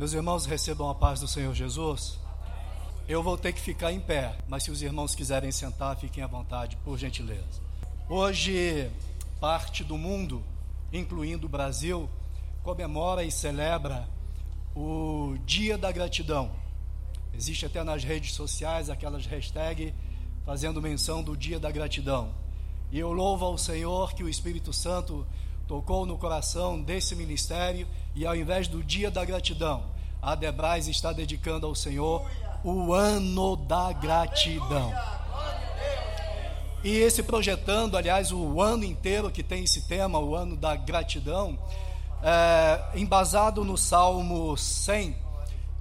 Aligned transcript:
Meus 0.00 0.14
irmãos, 0.14 0.46
recebam 0.46 0.88
a 0.88 0.94
paz 0.94 1.20
do 1.20 1.28
Senhor 1.28 1.54
Jesus. 1.54 2.18
Eu 3.06 3.22
vou 3.22 3.36
ter 3.36 3.52
que 3.52 3.60
ficar 3.60 3.92
em 3.92 4.00
pé, 4.00 4.34
mas 4.48 4.62
se 4.62 4.70
os 4.70 4.80
irmãos 4.80 5.14
quiserem 5.14 5.52
sentar, 5.52 5.94
fiquem 5.94 6.24
à 6.24 6.26
vontade, 6.26 6.78
por 6.78 6.96
gentileza. 6.96 7.60
Hoje, 8.08 8.90
parte 9.38 9.84
do 9.84 9.98
mundo, 9.98 10.42
incluindo 10.90 11.46
o 11.46 11.50
Brasil, 11.50 12.08
comemora 12.62 13.24
e 13.24 13.30
celebra 13.30 14.08
o 14.74 15.36
Dia 15.44 15.76
da 15.76 15.92
Gratidão. 15.92 16.50
Existe 17.34 17.66
até 17.66 17.84
nas 17.84 18.02
redes 18.02 18.32
sociais 18.32 18.88
aquelas 18.88 19.26
hashtags 19.26 19.92
fazendo 20.46 20.80
menção 20.80 21.22
do 21.22 21.36
Dia 21.36 21.60
da 21.60 21.70
Gratidão. 21.70 22.34
E 22.90 22.98
eu 22.98 23.12
louvo 23.12 23.44
ao 23.44 23.58
Senhor 23.58 24.14
que 24.14 24.24
o 24.24 24.30
Espírito 24.30 24.72
Santo 24.72 25.26
tocou 25.70 26.04
no 26.04 26.18
coração 26.18 26.82
desse 26.82 27.14
ministério 27.14 27.86
e 28.12 28.26
ao 28.26 28.34
invés 28.34 28.66
do 28.66 28.82
dia 28.82 29.08
da 29.08 29.24
gratidão, 29.24 29.84
a 30.22 30.34
Debrais 30.34 30.88
está 30.88 31.12
dedicando 31.12 31.66
ao 31.66 31.74
Senhor 31.74 32.28
o 32.62 32.92
ano 32.92 33.56
da 33.56 33.92
gratidão. 33.92 34.92
E 36.82 36.96
esse 36.96 37.22
projetando, 37.22 37.96
aliás, 37.96 38.32
o 38.32 38.60
ano 38.60 38.84
inteiro 38.84 39.30
que 39.30 39.42
tem 39.42 39.64
esse 39.64 39.82
tema, 39.82 40.18
o 40.18 40.34
ano 40.34 40.56
da 40.56 40.74
gratidão, 40.76 41.58
é, 42.22 42.98
embasado 42.98 43.64
no 43.64 43.76
Salmo 43.76 44.56
100. 44.56 45.14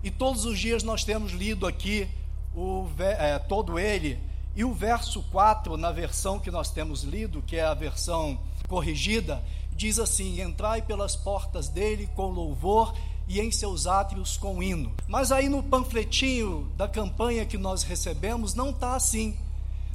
E 0.04 0.12
todos 0.12 0.46
os 0.46 0.60
dias 0.60 0.84
nós 0.84 1.04
temos 1.04 1.32
lido 1.32 1.66
aqui 1.68 2.08
o, 2.56 2.88
é, 3.00 3.40
todo 3.40 3.80
ele, 3.80 4.20
e 4.56 4.64
o 4.66 4.74
verso 4.74 5.22
4, 5.32 5.78
na 5.78 5.92
versão 5.92 6.40
que 6.40 6.52
nós 6.52 6.70
temos 6.70 7.04
lido, 7.04 7.42
que 7.42 7.56
é 7.56 7.64
a 7.64 7.74
versão 7.74 8.40
corrigida, 8.68 9.42
diz 9.72 10.00
assim: 10.00 10.42
Entrai 10.42 10.82
pelas 10.82 11.16
portas 11.16 11.70
dele 11.70 12.10
com 12.16 12.28
louvor 12.28 12.94
e 13.30 13.40
em 13.40 13.52
seus 13.52 13.86
átrios 13.86 14.36
com 14.36 14.62
hino. 14.62 14.92
Mas 15.08 15.32
aí 15.32 15.48
no 15.48 15.62
panfletinho 15.62 16.70
da 16.76 16.88
campanha 16.88 17.46
que 17.46 17.58
nós 17.58 17.84
recebemos 17.84 18.56
não 18.56 18.72
está 18.72 18.96
assim, 18.96 19.38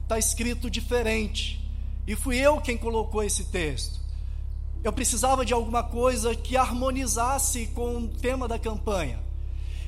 está 0.01 0.17
escrito 0.17 0.71
diferente. 0.71 1.61
E 2.07 2.15
fui 2.15 2.39
eu 2.39 2.61
quem 2.61 2.79
colocou 2.79 3.25
esse 3.25 3.47
texto. 3.47 3.99
Eu 4.85 4.93
precisava 4.93 5.45
de 5.45 5.53
alguma 5.53 5.83
coisa 5.83 6.35
que 6.35 6.57
harmonizasse 6.57 7.67
com 7.75 7.97
o 7.97 8.09
tema 8.09 8.47
da 8.47 8.59
campanha. 8.59 9.19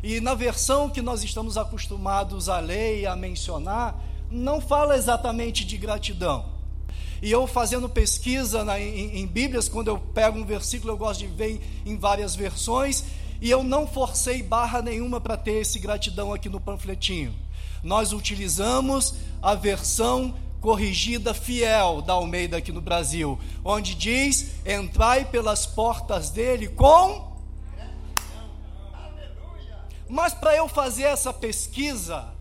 E 0.02 0.20
na 0.20 0.34
versão 0.34 0.90
que 0.90 1.00
nós 1.00 1.22
estamos 1.22 1.56
acostumados 1.56 2.48
a 2.48 2.58
ler 2.58 3.00
e 3.00 3.06
a 3.06 3.14
mencionar, 3.14 4.02
não 4.28 4.60
fala 4.60 4.96
exatamente 4.96 5.64
de 5.64 5.76
gratidão 5.76 6.56
e 7.22 7.30
eu 7.30 7.46
fazendo 7.46 7.88
pesquisa 7.88 8.64
na, 8.64 8.78
em, 8.78 9.20
em, 9.20 9.26
Bíblias, 9.26 9.68
quando 9.68 9.88
eu 9.88 9.98
pego 9.98 10.38
um 10.38 10.44
versículo, 10.44 10.92
eu 10.92 10.98
gosto 10.98 11.20
de 11.20 11.26
ver 11.26 11.60
em, 11.84 11.92
em 11.92 11.96
várias 11.96 12.36
versões, 12.36 13.04
e 13.40 13.50
eu 13.50 13.62
não 13.62 13.86
forcei 13.86 14.42
barra 14.42 14.80
nenhuma 14.82 15.20
para 15.20 15.36
ter 15.36 15.60
esse 15.60 15.78
gratidão 15.78 16.32
aqui 16.32 16.48
no 16.48 16.60
panfletinho. 16.60 17.34
Nós 17.82 18.12
utilizamos 18.12 19.14
a 19.42 19.54
versão 19.54 20.34
corrigida 20.60 21.32
fiel 21.32 22.02
da 22.02 22.14
Almeida 22.14 22.56
aqui 22.56 22.72
no 22.72 22.80
Brasil, 22.80 23.38
onde 23.64 23.94
diz: 23.94 24.50
entrai 24.66 25.24
pelas 25.24 25.66
portas 25.66 26.30
dele 26.30 26.68
com. 26.68 27.36
Mas 30.08 30.32
para 30.32 30.56
eu 30.56 30.68
fazer 30.68 31.04
essa 31.04 31.32
pesquisa, 31.32 32.35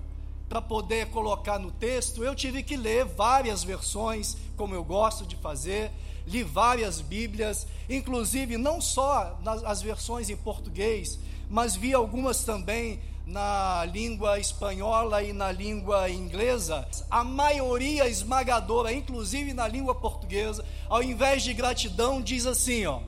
para 0.47 0.61
poder 0.61 1.07
colocar 1.07 1.59
no 1.59 1.71
texto, 1.71 2.23
eu 2.23 2.35
tive 2.35 2.63
que 2.63 2.77
ler 2.77 3.05
várias 3.05 3.63
versões, 3.63 4.37
como 4.55 4.75
eu 4.75 4.83
gosto 4.83 5.25
de 5.25 5.35
fazer, 5.35 5.91
li 6.27 6.43
várias 6.43 7.01
Bíblias, 7.01 7.67
inclusive 7.89 8.57
não 8.57 8.79
só 8.79 9.39
nas 9.43 9.63
as 9.63 9.81
versões 9.81 10.29
em 10.29 10.35
português, 10.37 11.19
mas 11.49 11.75
vi 11.75 11.93
algumas 11.93 12.43
também 12.43 12.99
na 13.25 13.85
língua 13.85 14.39
espanhola 14.39 15.23
e 15.23 15.33
na 15.33 15.51
língua 15.51 16.09
inglesa, 16.09 16.87
a 17.09 17.23
maioria 17.23 18.07
esmagadora, 18.07 18.93
inclusive 18.93 19.51
na 19.53 19.67
língua 19.67 19.95
portuguesa, 19.95 20.63
ao 20.87 21.01
invés 21.01 21.43
de 21.43 21.53
gratidão, 21.53 22.21
diz 22.21 22.45
assim: 22.45 22.85
ó, 22.85 22.99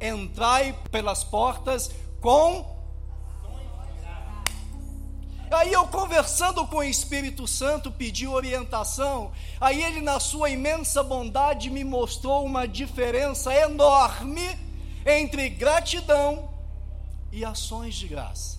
entrai 0.00 0.76
pelas 0.90 1.24
portas 1.24 1.90
com 2.20 2.73
Aí 5.54 5.72
eu 5.72 5.86
conversando 5.86 6.66
com 6.66 6.78
o 6.78 6.82
Espírito 6.82 7.46
Santo, 7.46 7.90
pedi 7.90 8.26
orientação. 8.26 9.30
Aí 9.60 9.82
ele, 9.82 10.00
na 10.00 10.18
sua 10.18 10.50
imensa 10.50 11.02
bondade, 11.02 11.70
me 11.70 11.84
mostrou 11.84 12.44
uma 12.44 12.66
diferença 12.66 13.54
enorme 13.54 14.58
entre 15.06 15.48
gratidão 15.48 16.50
e 17.30 17.44
ações 17.44 17.94
de 17.94 18.08
graça. 18.08 18.58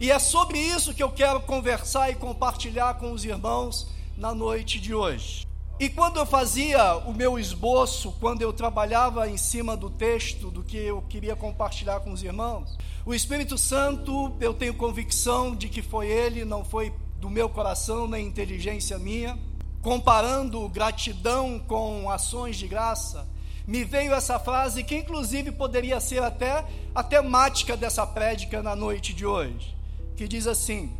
E 0.00 0.10
é 0.10 0.18
sobre 0.18 0.58
isso 0.58 0.92
que 0.92 1.02
eu 1.02 1.10
quero 1.10 1.40
conversar 1.40 2.10
e 2.10 2.14
compartilhar 2.14 2.94
com 2.94 3.12
os 3.12 3.24
irmãos 3.24 3.88
na 4.16 4.34
noite 4.34 4.80
de 4.80 4.94
hoje. 4.94 5.51
E 5.82 5.88
quando 5.88 6.16
eu 6.16 6.24
fazia 6.24 6.94
o 6.98 7.12
meu 7.12 7.40
esboço, 7.40 8.14
quando 8.20 8.40
eu 8.40 8.52
trabalhava 8.52 9.28
em 9.28 9.36
cima 9.36 9.76
do 9.76 9.90
texto 9.90 10.48
do 10.48 10.62
que 10.62 10.76
eu 10.76 11.02
queria 11.08 11.34
compartilhar 11.34 11.98
com 11.98 12.12
os 12.12 12.22
irmãos, 12.22 12.78
o 13.04 13.12
Espírito 13.12 13.58
Santo, 13.58 14.32
eu 14.40 14.54
tenho 14.54 14.74
convicção 14.74 15.56
de 15.56 15.68
que 15.68 15.82
foi 15.82 16.06
ele, 16.06 16.44
não 16.44 16.64
foi 16.64 16.94
do 17.18 17.28
meu 17.28 17.48
coração 17.48 18.06
nem 18.06 18.28
inteligência 18.28 18.96
minha, 18.96 19.36
comparando 19.80 20.68
gratidão 20.68 21.58
com 21.58 22.08
ações 22.08 22.56
de 22.56 22.68
graça, 22.68 23.28
me 23.66 23.82
veio 23.82 24.14
essa 24.14 24.38
frase 24.38 24.84
que 24.84 24.94
inclusive 24.94 25.50
poderia 25.50 25.98
ser 25.98 26.22
até 26.22 26.64
a 26.94 27.02
temática 27.02 27.76
dessa 27.76 28.06
prédica 28.06 28.62
na 28.62 28.76
noite 28.76 29.12
de 29.12 29.26
hoje, 29.26 29.76
que 30.14 30.28
diz 30.28 30.46
assim: 30.46 30.96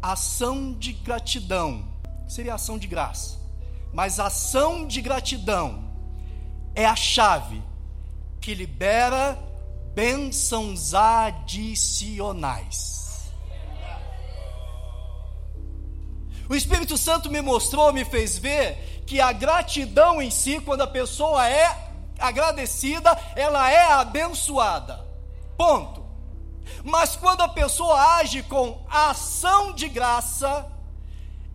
ação 0.00 0.72
de 0.72 0.92
gratidão, 0.92 1.84
seria 2.28 2.54
ação 2.54 2.78
de 2.78 2.86
graça 2.86 3.45
mas 3.92 4.20
a 4.20 4.26
ação 4.26 4.86
de 4.86 5.00
gratidão 5.00 5.84
é 6.74 6.84
a 6.84 6.96
chave 6.96 7.62
que 8.40 8.54
libera 8.54 9.38
bênçãos 9.94 10.92
adicionais. 10.94 12.96
O 16.48 16.54
Espírito 16.54 16.96
Santo 16.96 17.28
me 17.30 17.40
mostrou, 17.40 17.92
me 17.92 18.04
fez 18.04 18.38
ver 18.38 19.02
que 19.06 19.20
a 19.20 19.32
gratidão 19.32 20.22
em 20.22 20.30
si, 20.30 20.60
quando 20.60 20.82
a 20.82 20.86
pessoa 20.86 21.48
é 21.48 21.90
agradecida, 22.18 23.18
ela 23.34 23.70
é 23.70 23.92
abençoada. 23.92 25.04
Ponto. 25.56 26.04
Mas 26.84 27.16
quando 27.16 27.40
a 27.40 27.48
pessoa 27.48 28.18
age 28.18 28.42
com 28.44 28.84
ação 28.88 29.72
de 29.72 29.88
graça, 29.88 30.70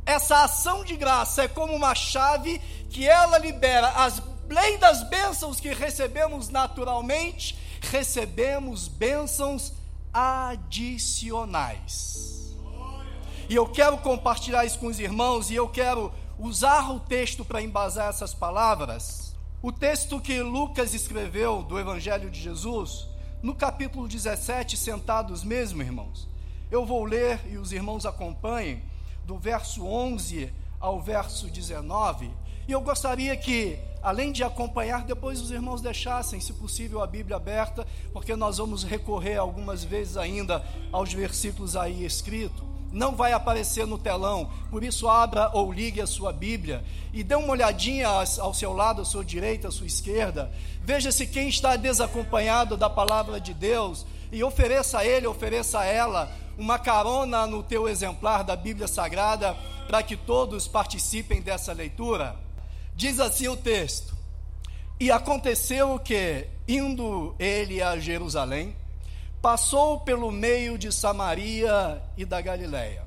essa 0.06 0.44
ação 0.44 0.84
de 0.84 0.96
graça 0.96 1.44
é 1.44 1.48
como 1.48 1.74
uma 1.74 1.96
chave 1.96 2.60
que 2.90 3.08
ela 3.08 3.38
libera 3.38 3.88
as 3.90 4.22
além 4.52 4.78
das 4.78 5.02
bênçãos 5.04 5.62
que 5.62 5.74
recebemos 5.74 6.50
naturalmente, 6.50 7.58
recebemos 7.80 8.90
bênçãos 8.90 9.72
adicionais. 10.14 11.72
E 13.50 13.56
eu 13.56 13.66
quero 13.66 13.98
compartilhar 14.00 14.66
isso 14.66 14.78
com 14.78 14.88
os 14.88 15.00
irmãos 15.00 15.50
e 15.50 15.56
eu 15.56 15.70
quero 15.70 16.12
usar 16.38 16.92
o 16.92 17.00
texto 17.00 17.46
para 17.46 17.62
embasar 17.62 18.10
essas 18.10 18.34
palavras. 18.34 19.34
O 19.62 19.72
texto 19.72 20.20
que 20.20 20.42
Lucas 20.42 20.94
escreveu 20.94 21.64
do 21.64 21.80
Evangelho 21.80 22.30
de 22.30 22.42
Jesus, 22.42 23.08
no 23.42 23.56
capítulo 23.56 24.06
17, 24.08 24.76
sentados 24.76 25.46
mesmo, 25.46 25.82
irmãos. 25.82 26.28
Eu 26.70 26.86
vou 26.86 27.06
ler 27.06 27.40
e 27.50 27.58
os 27.58 27.72
irmãos 27.72 28.06
acompanhem 28.06 28.84
do 29.26 29.38
verso 29.38 29.86
11 29.86 30.52
ao 30.80 31.00
verso 31.00 31.48
19. 31.50 32.32
E 32.68 32.72
eu 32.72 32.82
gostaria 32.82 33.36
que, 33.36 33.78
além 34.02 34.32
de 34.32 34.44
acompanhar, 34.44 35.04
depois 35.04 35.42
os 35.42 35.52
irmãos 35.52 35.82
deixassem, 35.82 36.40
se 36.40 36.54
possível, 36.54 37.02
a 37.02 37.08
Bíblia 37.08 37.36
aberta, 37.36 37.86
porque 38.14 38.36
nós 38.36 38.58
vamos 38.58 38.84
recorrer 38.84 39.38
algumas 39.38 39.84
vezes 39.84 40.18
ainda 40.18 40.64
aos 40.92 41.14
versículos 41.14 41.76
aí 41.76 42.06
escritos. 42.06 42.64
Não 42.92 43.16
vai 43.16 43.32
aparecer 43.32 43.88
no 43.88 43.98
telão, 43.98 44.52
por 44.70 44.84
isso 44.84 45.08
abra 45.08 45.50
ou 45.54 45.72
ligue 45.72 46.02
a 46.02 46.08
sua 46.08 46.34
Bíblia 46.34 46.84
e 47.14 47.24
dê 47.24 47.36
uma 47.36 47.52
olhadinha 47.52 48.10
ao 48.10 48.54
seu 48.54 48.74
lado, 48.74 49.02
à 49.02 49.06
sua 49.06 49.24
direita, 49.24 49.70
à 49.70 49.72
sua 49.72 49.88
esquerda. 49.88 50.52
Veja 50.82 51.10
se 51.10 51.26
quem 51.26 51.48
está 51.48 51.78
desacompanhado 51.78 52.76
da 52.76 52.90
palavra 52.90 53.40
de 53.40 53.54
Deus 53.54 54.06
e 54.30 54.44
ofereça 54.44 55.00
a 55.00 55.06
ele, 55.06 55.26
ofereça 55.26 55.80
a 55.80 55.86
ela 55.86 56.30
uma 56.58 56.78
carona 56.78 57.48
no 57.48 57.64
teu 57.64 57.88
exemplar 57.88 58.44
da 58.44 58.56
Bíblia 58.56 58.88
Sagrada 58.88 59.56
para 59.88 60.04
que 60.04 60.16
todos 60.16 60.68
participem 60.68 61.42
dessa 61.42 61.74
leitura. 61.74 62.36
Diz 62.96 63.20
assim 63.20 63.48
o 63.48 63.58
texto: 63.58 64.16
E 65.00 65.12
aconteceu 65.12 66.00
que, 66.00 66.48
indo 66.68 67.36
ele 67.40 67.82
a 67.82 68.00
Jerusalém, 68.00 68.76
passou 69.42 70.00
pelo 70.00 70.32
meio 70.32 70.78
de 70.78 70.92
Samaria 70.92 72.02
e 72.16 72.26
da 72.26 72.42
Galiléia. 72.42 73.04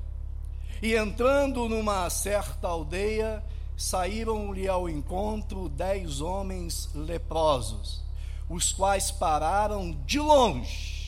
E 0.81 0.93
entrando 0.93 1.69
numa 1.69 2.09
certa 2.09 2.67
aldeia, 2.67 3.43
saíram-lhe 3.77 4.67
ao 4.67 4.89
encontro 4.89 5.69
dez 5.69 6.21
homens 6.21 6.89
leprosos, 6.93 8.03
os 8.49 8.73
quais 8.73 9.11
pararam 9.11 9.91
de 10.05 10.19
longe 10.19 11.04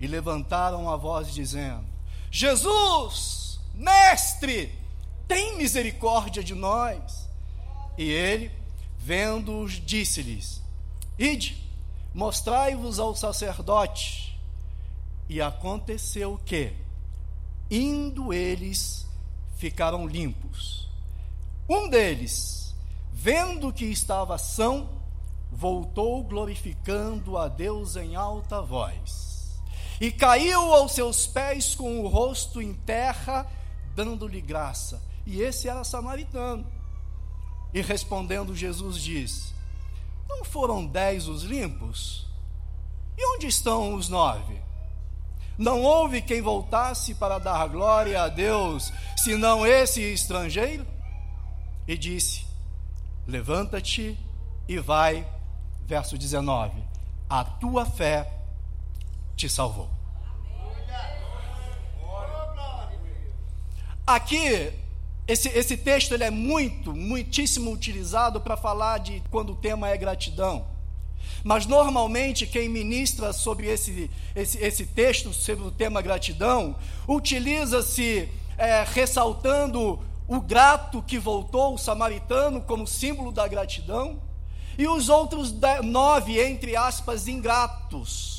e 0.00 0.06
levantaram 0.06 0.90
a 0.90 0.96
voz 0.96 1.32
dizendo: 1.32 1.84
Jesus, 2.30 3.60
mestre, 3.74 4.76
tem 5.26 5.56
misericórdia 5.56 6.42
de 6.42 6.54
nós. 6.54 7.28
E 7.96 8.10
ele, 8.10 8.50
vendo-os, 8.98 9.72
disse-lhes: 9.72 10.62
Ide, 11.18 11.56
mostrai-vos 12.12 12.98
ao 12.98 13.14
sacerdote. 13.14 14.38
E 15.28 15.40
aconteceu 15.40 16.38
que, 16.44 16.72
indo 17.70 18.32
eles, 18.32 19.06
ficaram 19.56 20.06
limpos. 20.06 20.88
Um 21.68 21.88
deles, 21.88 22.74
vendo 23.10 23.72
que 23.72 23.86
estava 23.86 24.36
são, 24.36 24.88
voltou 25.50 26.22
glorificando 26.22 27.38
a 27.38 27.48
Deus 27.48 27.96
em 27.96 28.16
alta 28.16 28.60
voz. 28.60 29.33
E 30.00 30.10
caiu 30.10 30.74
aos 30.74 30.92
seus 30.92 31.26
pés 31.26 31.74
com 31.74 32.00
o 32.00 32.08
rosto 32.08 32.60
em 32.60 32.74
terra, 32.74 33.46
dando-lhe 33.94 34.40
graça. 34.40 35.02
E 35.26 35.40
esse 35.40 35.68
era 35.68 35.84
samaritano. 35.84 36.66
E 37.72 37.80
respondendo, 37.80 38.54
Jesus 38.54 39.00
disse: 39.00 39.52
Não 40.28 40.44
foram 40.44 40.86
dez 40.86 41.28
os 41.28 41.42
limpos? 41.42 42.26
E 43.16 43.36
onde 43.36 43.46
estão 43.46 43.94
os 43.94 44.08
nove? 44.08 44.60
Não 45.56 45.82
houve 45.82 46.20
quem 46.20 46.42
voltasse 46.42 47.14
para 47.14 47.38
dar 47.38 47.68
glória 47.68 48.20
a 48.22 48.28
Deus, 48.28 48.92
senão 49.16 49.64
esse 49.64 50.00
estrangeiro? 50.02 50.84
E 51.86 51.96
disse: 51.96 52.46
Levanta-te 53.26 54.18
e 54.68 54.78
vai. 54.78 55.26
Verso 55.86 56.18
19: 56.18 56.82
A 57.28 57.44
tua 57.44 57.86
fé 57.86 58.43
te 59.36 59.48
salvou. 59.48 59.90
Aqui, 64.06 64.72
esse, 65.26 65.48
esse 65.48 65.76
texto 65.78 66.12
ele 66.12 66.24
é 66.24 66.30
muito, 66.30 66.92
muitíssimo 66.92 67.72
utilizado 67.72 68.40
para 68.40 68.56
falar 68.56 68.98
de 68.98 69.22
quando 69.30 69.52
o 69.52 69.56
tema 69.56 69.88
é 69.88 69.96
gratidão. 69.96 70.66
Mas 71.42 71.64
normalmente 71.66 72.46
quem 72.46 72.68
ministra 72.68 73.32
sobre 73.32 73.66
esse, 73.66 74.10
esse, 74.36 74.58
esse 74.58 74.86
texto, 74.86 75.32
sobre 75.32 75.64
o 75.66 75.70
tema 75.70 76.02
gratidão, 76.02 76.76
utiliza-se 77.08 78.28
é, 78.58 78.84
ressaltando 78.86 79.98
o 80.28 80.40
grato 80.40 81.02
que 81.02 81.18
voltou, 81.18 81.74
o 81.74 81.78
samaritano, 81.78 82.60
como 82.60 82.86
símbolo 82.86 83.32
da 83.32 83.46
gratidão, 83.48 84.20
e 84.76 84.86
os 84.86 85.08
outros 85.08 85.54
nove, 85.82 86.42
entre 86.42 86.76
aspas, 86.76 87.28
ingratos. 87.28 88.33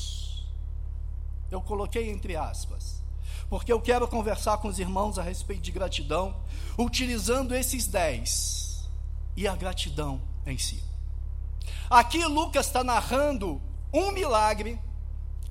Coloquei 1.66 2.10
entre 2.10 2.36
aspas, 2.36 3.02
porque 3.50 3.72
eu 3.72 3.80
quero 3.80 4.06
conversar 4.06 4.58
com 4.58 4.68
os 4.68 4.78
irmãos 4.78 5.18
a 5.18 5.22
respeito 5.22 5.62
de 5.62 5.72
gratidão, 5.72 6.36
utilizando 6.78 7.54
esses 7.54 7.86
dez 7.86 8.88
e 9.36 9.46
a 9.46 9.54
gratidão 9.54 10.22
em 10.46 10.56
si. 10.56 10.82
Aqui 11.90 12.24
Lucas 12.24 12.66
está 12.66 12.84
narrando 12.84 13.60
um 13.92 14.12
milagre 14.12 14.78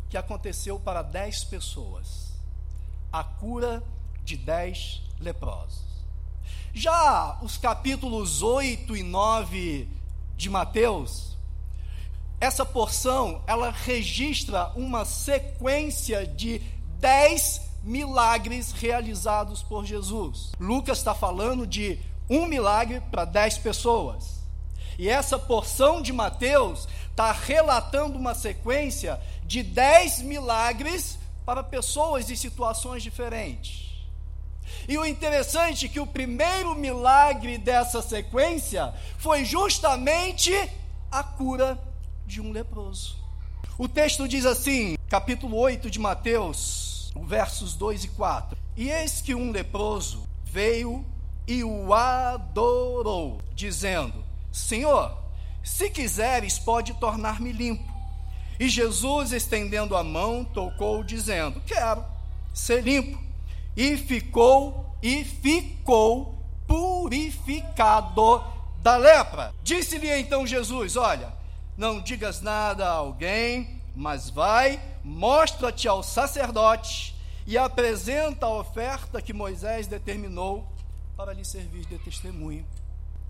que 0.09 0.17
aconteceu 0.17 0.79
para 0.79 1.01
dez 1.01 1.43
pessoas: 1.43 2.31
a 3.11 3.23
cura 3.23 3.83
de 4.23 4.37
dez 4.37 5.01
leprosos. 5.19 5.83
Já 6.73 7.39
os 7.41 7.57
capítulos 7.57 8.41
8 8.41 8.95
e 8.95 9.03
9 9.03 9.89
de 10.35 10.49
Mateus, 10.49 11.34
essa 12.45 12.63
porção 12.63 13.41
ela 13.47 13.71
registra 13.71 14.71
uma 14.75 15.03
sequência 15.03 16.27
de 16.27 16.61
dez 16.99 17.59
milagres 17.81 18.71
realizados 18.71 19.63
por 19.63 19.83
Jesus. 19.83 20.51
Lucas 20.59 20.99
está 20.99 21.15
falando 21.15 21.65
de 21.65 21.99
um 22.29 22.45
milagre 22.45 23.01
para 23.09 23.25
dez 23.25 23.57
pessoas. 23.57 24.43
E 24.97 25.09
essa 25.09 25.39
porção 25.39 26.03
de 26.03 26.13
Mateus 26.13 26.87
está 27.09 27.31
relatando 27.31 28.15
uma 28.15 28.35
sequência 28.35 29.19
de 29.43 29.63
dez 29.63 30.21
milagres 30.21 31.17
para 31.47 31.63
pessoas 31.63 32.29
em 32.29 32.35
situações 32.35 33.01
diferentes. 33.01 33.85
E 34.87 34.99
o 34.99 35.05
interessante 35.05 35.87
é 35.87 35.89
que 35.89 35.99
o 35.99 36.05
primeiro 36.05 36.75
milagre 36.75 37.57
dessa 37.57 38.03
sequência 38.03 38.93
foi 39.17 39.43
justamente 39.43 40.53
a 41.11 41.23
cura 41.23 41.94
de 42.25 42.41
um 42.41 42.51
leproso. 42.51 43.17
O 43.77 43.87
texto 43.87 44.27
diz 44.27 44.45
assim, 44.45 44.97
capítulo 45.09 45.57
8 45.57 45.89
de 45.89 45.99
Mateus, 45.99 47.11
versos 47.23 47.75
2 47.75 48.05
e 48.05 48.07
4: 48.09 48.57
E 48.75 48.89
eis 48.89 49.21
que 49.21 49.35
um 49.35 49.51
leproso 49.51 50.27
veio 50.43 51.05
e 51.47 51.63
o 51.63 51.93
adorou, 51.93 53.39
dizendo: 53.53 54.23
Senhor, 54.51 55.17
se 55.63 55.89
quiseres, 55.89 56.57
pode 56.57 56.93
tornar-me 56.95 57.51
limpo. 57.51 57.93
E 58.59 58.69
Jesus, 58.69 59.31
estendendo 59.31 59.95
a 59.95 60.03
mão, 60.03 60.43
tocou, 60.45 61.03
dizendo: 61.03 61.61
Quero 61.65 62.03
ser 62.53 62.81
limpo. 62.81 63.21
E 63.75 63.97
ficou, 63.97 64.95
e 65.01 65.25
ficou 65.25 66.39
purificado 66.65 68.43
da 68.81 68.95
lepra. 68.95 69.53
Disse-lhe 69.61 70.09
então 70.09 70.47
Jesus: 70.47 70.95
Olha, 70.95 71.33
não 71.77 72.01
digas 72.01 72.41
nada 72.41 72.87
a 72.87 72.93
alguém, 72.93 73.81
mas 73.95 74.29
vai, 74.29 74.79
mostra-te 75.03 75.87
ao 75.87 76.01
sacerdote 76.01 77.15
e 77.45 77.57
apresenta 77.57 78.45
a 78.45 78.53
oferta 78.53 79.21
que 79.21 79.33
Moisés 79.33 79.87
determinou 79.87 80.67
para 81.15 81.33
lhe 81.33 81.45
servir 81.45 81.85
de 81.85 81.97
testemunho. 81.99 82.65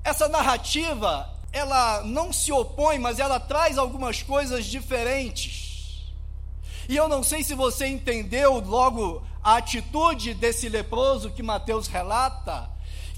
Essa 0.03 0.27
narrativa, 0.27 1.29
ela 1.51 2.01
não 2.03 2.31
se 2.31 2.51
opõe, 2.51 2.99
mas 2.99 3.19
ela 3.19 3.39
traz 3.39 3.77
algumas 3.77 4.21
coisas 4.21 4.65
diferentes. 4.65 6.13
E 6.87 6.95
eu 6.95 7.07
não 7.07 7.23
sei 7.23 7.43
se 7.43 7.55
você 7.55 7.87
entendeu 7.87 8.59
logo 8.59 9.23
a 9.43 9.57
atitude 9.57 10.33
desse 10.33 10.69
leproso 10.69 11.31
que 11.31 11.41
Mateus 11.41 11.87
relata, 11.87 12.69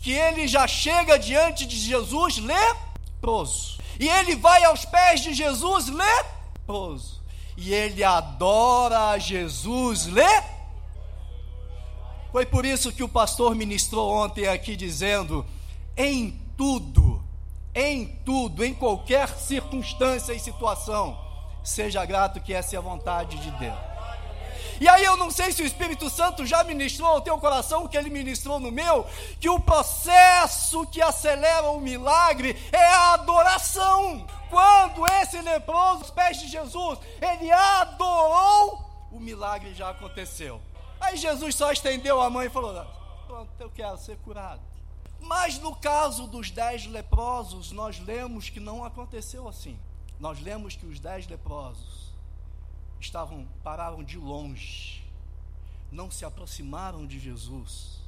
que 0.02 0.12
ele 0.12 0.48
já 0.48 0.66
chega 0.68 1.20
diante 1.20 1.66
de 1.66 1.78
Jesus 1.78 2.38
leproso. 2.38 3.78
E 4.00 4.08
ele 4.08 4.36
vai 4.36 4.64
aos 4.64 4.86
pés 4.86 5.22
de 5.22 5.34
Jesus 5.34 5.88
leproso. 5.88 7.22
E 7.56 7.74
ele 7.74 8.04
adora 8.04 9.18
Jesus 9.18 10.06
leproso. 10.06 10.58
Foi 12.32 12.46
por 12.46 12.66
isso 12.66 12.92
que 12.92 13.04
o 13.04 13.10
pastor 13.10 13.56
ministrou 13.56 14.12
ontem 14.12 14.48
aqui 14.48 14.76
dizendo: 14.76 15.46
em 15.96 16.40
tudo, 16.56 17.24
em 17.74 18.06
tudo, 18.24 18.64
em 18.64 18.74
qualquer 18.74 19.30
circunstância 19.30 20.34
e 20.34 20.40
situação, 20.40 21.18
seja 21.64 22.06
grato 22.06 22.40
que 22.42 22.54
essa 22.54 22.76
é 22.76 22.78
a 22.78 22.82
vontade 22.82 23.38
de 23.38 23.52
Deus. 23.52 23.87
E 24.80 24.88
aí 24.88 25.04
eu 25.04 25.18
não 25.18 25.32
sei 25.32 25.52
se 25.52 25.64
o 25.64 25.66
Espírito 25.66 26.10
Santo 26.10 26.46
já 26.46 26.64
ministrou 26.64 27.10
ao 27.10 27.22
teu 27.22 27.38
coração 27.40 27.84
o 27.84 27.90
que 27.90 27.98
ele 27.98 28.10
ministrou 28.10 28.60
no 28.60 28.72
meu, 28.72 29.06
que 29.40 29.50
o 29.50 29.60
processo 29.60 30.86
que 30.88 31.02
acelera 31.02 31.70
o 31.70 31.82
milagre 31.82 32.56
é 32.72 32.86
a 32.86 33.14
adoração. 33.14 34.26
Quando 34.50 35.06
esse 35.08 35.42
leproso, 35.42 36.04
os 36.04 36.12
pés 36.12 36.40
de 36.40 36.48
Jesus, 36.48 37.00
ele 37.22 37.52
adorou, 37.52 38.86
o 39.12 39.20
milagre 39.20 39.74
já 39.74 39.90
aconteceu. 39.90 40.62
Aí 41.00 41.18
Jesus 41.18 41.56
só 41.56 41.72
estendeu 41.72 42.22
a 42.22 42.30
mão 42.30 42.44
e 42.44 42.50
falou: 42.50 42.86
Pronto, 43.26 43.50
eu 43.60 43.70
quero 43.70 43.98
ser 43.98 44.18
curado. 44.18 44.62
Mas 45.20 45.58
no 45.58 45.76
caso 45.76 46.28
dos 46.28 46.52
dez 46.52 46.86
leprosos, 46.86 47.72
nós 47.72 48.00
lemos 48.00 48.50
que 48.50 48.60
não 48.60 48.86
aconteceu 48.86 49.48
assim. 49.48 49.80
Nós 50.20 50.40
lemos 50.40 50.76
que 50.76 50.86
os 50.86 51.00
dez 51.00 51.28
leprosos 51.28 52.07
estavam 53.00 53.48
pararam 53.64 54.04
de 54.04 54.18
longe, 54.18 55.04
não 55.92 56.10
se 56.10 56.26
aproximaram 56.26 57.06
de 57.06 57.20
Jesus. 57.20 58.02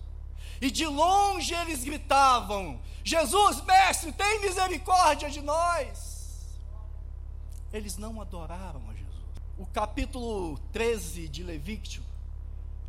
E 0.62 0.70
de 0.70 0.86
longe 0.86 1.54
eles 1.54 1.84
gritavam: 1.84 2.80
Jesus, 3.04 3.62
mestre, 3.62 4.12
tem 4.12 4.42
misericórdia 4.42 5.30
de 5.30 5.42
nós. 5.42 6.48
Eles 7.72 7.98
não 7.98 8.20
adoraram 8.20 8.82
a 8.90 8.94
Jesus. 8.94 9.10
O 9.58 9.66
capítulo 9.66 10.58
13 10.72 11.28
de 11.28 11.44
Levítico 11.44 12.06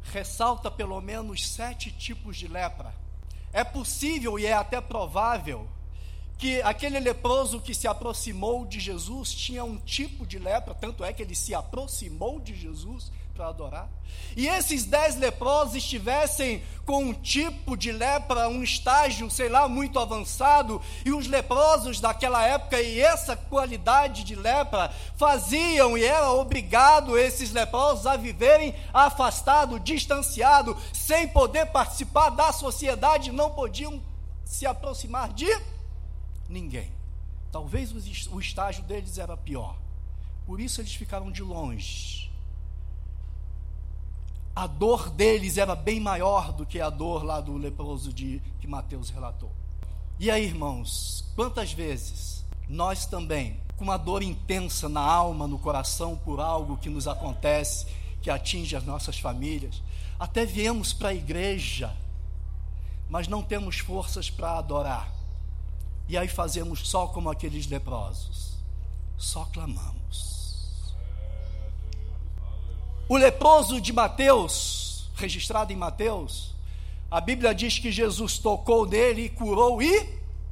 ressalta 0.03 0.71
pelo 0.71 1.01
menos 1.01 1.47
sete 1.49 1.93
tipos 1.93 2.37
de 2.37 2.49
lepra 2.49 2.95
é 3.53 3.65
possível 3.65 4.39
e 4.39 4.47
é 4.47 4.53
até 4.53 4.81
provável 4.81 5.69
que 6.41 6.63
aquele 6.63 6.99
leproso 6.99 7.61
que 7.61 7.75
se 7.75 7.87
aproximou 7.87 8.65
de 8.65 8.81
Jesus 8.81 9.35
tinha 9.35 9.63
um 9.63 9.77
tipo 9.77 10.27
de 10.27 10.39
lepra, 10.39 10.75
tanto 10.75 11.05
é 11.05 11.13
que 11.13 11.23
ele 11.23 11.35
se 11.35 11.55
aproximou 11.55 12.41
de 12.41 12.57
Jesus 12.57 13.13
para 13.35 13.49
adorar, 13.49 13.91
e 14.35 14.49
esses 14.49 14.87
dez 14.87 15.17
leprosos 15.17 15.75
estivessem 15.75 16.63
com 16.87 17.05
um 17.05 17.13
tipo 17.13 17.77
de 17.77 17.93
lepra, 17.93 18.49
um 18.49 18.63
estágio, 18.63 19.31
sei 19.31 19.51
lá, 19.51 19.69
muito 19.69 19.99
avançado, 19.99 20.81
e 21.05 21.13
os 21.13 21.27
leprosos 21.27 22.01
daquela 22.01 22.43
época 22.43 22.81
e 22.81 22.99
essa 22.99 23.37
qualidade 23.37 24.25
de 24.25 24.35
lepra 24.35 24.91
faziam 25.17 25.97
e 25.97 26.05
era 26.05 26.31
obrigado 26.33 27.19
esses 27.19 27.51
leprosos 27.53 28.07
a 28.07 28.17
viverem 28.17 28.75
afastados, 28.95 29.83
distanciados, 29.85 30.75
sem 30.95 31.29
poder 31.29 31.67
participar 31.67 32.31
da 32.31 32.51
sociedade, 32.51 33.31
não 33.31 33.51
podiam 33.51 34.03
se 34.43 34.65
aproximar 34.65 35.29
de 35.35 35.47
ninguém. 36.51 36.91
Talvez 37.53 37.93
o 38.31 38.41
estágio 38.41 38.83
deles 38.85 39.19
era 39.19 39.37
pior. 39.37 39.77
Por 40.47 40.61
isso 40.61 40.81
eles 40.81 40.95
ficaram 40.95 41.31
de 41.31 41.43
longe. 41.43 42.31
A 44.55 44.67
dor 44.67 45.11
deles 45.11 45.57
era 45.57 45.75
bem 45.75 46.01
maior 46.01 46.53
do 46.53 46.67
que 46.67 46.81
a 46.81 46.91
dor 46.91 47.23
lá 47.23 47.41
do 47.41 47.57
leproso 47.57 48.13
de, 48.13 48.43
que 48.61 48.67
Mateus 48.67 49.11
relatou. 49.11 49.51
E 50.19 50.31
aí, 50.31 50.45
irmãos, 50.45 51.25
quantas 51.35 51.73
vezes 51.73 52.45
nós 52.69 53.07
também, 53.07 53.59
com 53.77 53.85
uma 53.85 53.97
dor 53.97 54.23
intensa 54.23 54.89
na 54.89 55.01
alma, 55.01 55.47
no 55.47 55.59
coração, 55.59 56.17
por 56.17 56.41
algo 56.41 56.77
que 56.77 56.91
nos 56.91 57.09
acontece, 57.09 57.87
que 58.21 58.29
atinge 58.29 58.77
as 58.77 58.85
nossas 58.85 59.19
famílias, 59.19 59.83
até 60.19 60.45
viemos 60.45 60.93
para 60.93 61.09
a 61.09 61.15
igreja, 61.15 61.97
mas 63.09 63.27
não 63.27 63.43
temos 63.43 63.79
forças 63.79 64.29
para 64.29 64.59
adorar 64.59 65.20
e 66.11 66.19
aí 66.19 66.27
fazemos 66.27 66.89
só 66.89 67.07
como 67.07 67.31
aqueles 67.31 67.69
leprosos, 67.69 68.57
só 69.17 69.45
clamamos. 69.45 70.93
O 73.09 73.17
leproso 73.17 73.81
de 73.81 73.93
Mateus, 73.93 75.09
registrado 75.15 75.73
em 75.73 75.77
Mateus, 75.77 76.53
a 77.09 77.21
Bíblia 77.21 77.55
diz 77.55 77.79
que 77.79 77.93
Jesus 77.93 78.39
tocou 78.39 78.87
nele 78.87 79.27
e 79.27 79.29
curou 79.29 79.79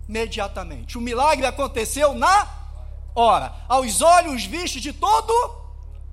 imediatamente. 0.09 0.97
O 0.97 1.01
milagre 1.01 1.45
aconteceu 1.45 2.15
na 2.15 2.49
hora, 3.13 3.53
aos 3.67 4.01
olhos 4.01 4.45
vistos 4.45 4.81
de 4.81 4.93
todo 4.93 5.57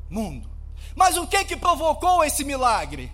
mundo. 0.09 0.49
Mas 0.95 1.17
o 1.17 1.27
que 1.27 1.45
que 1.45 1.55
provocou 1.55 2.23
esse 2.23 2.43
milagre? 2.43 3.11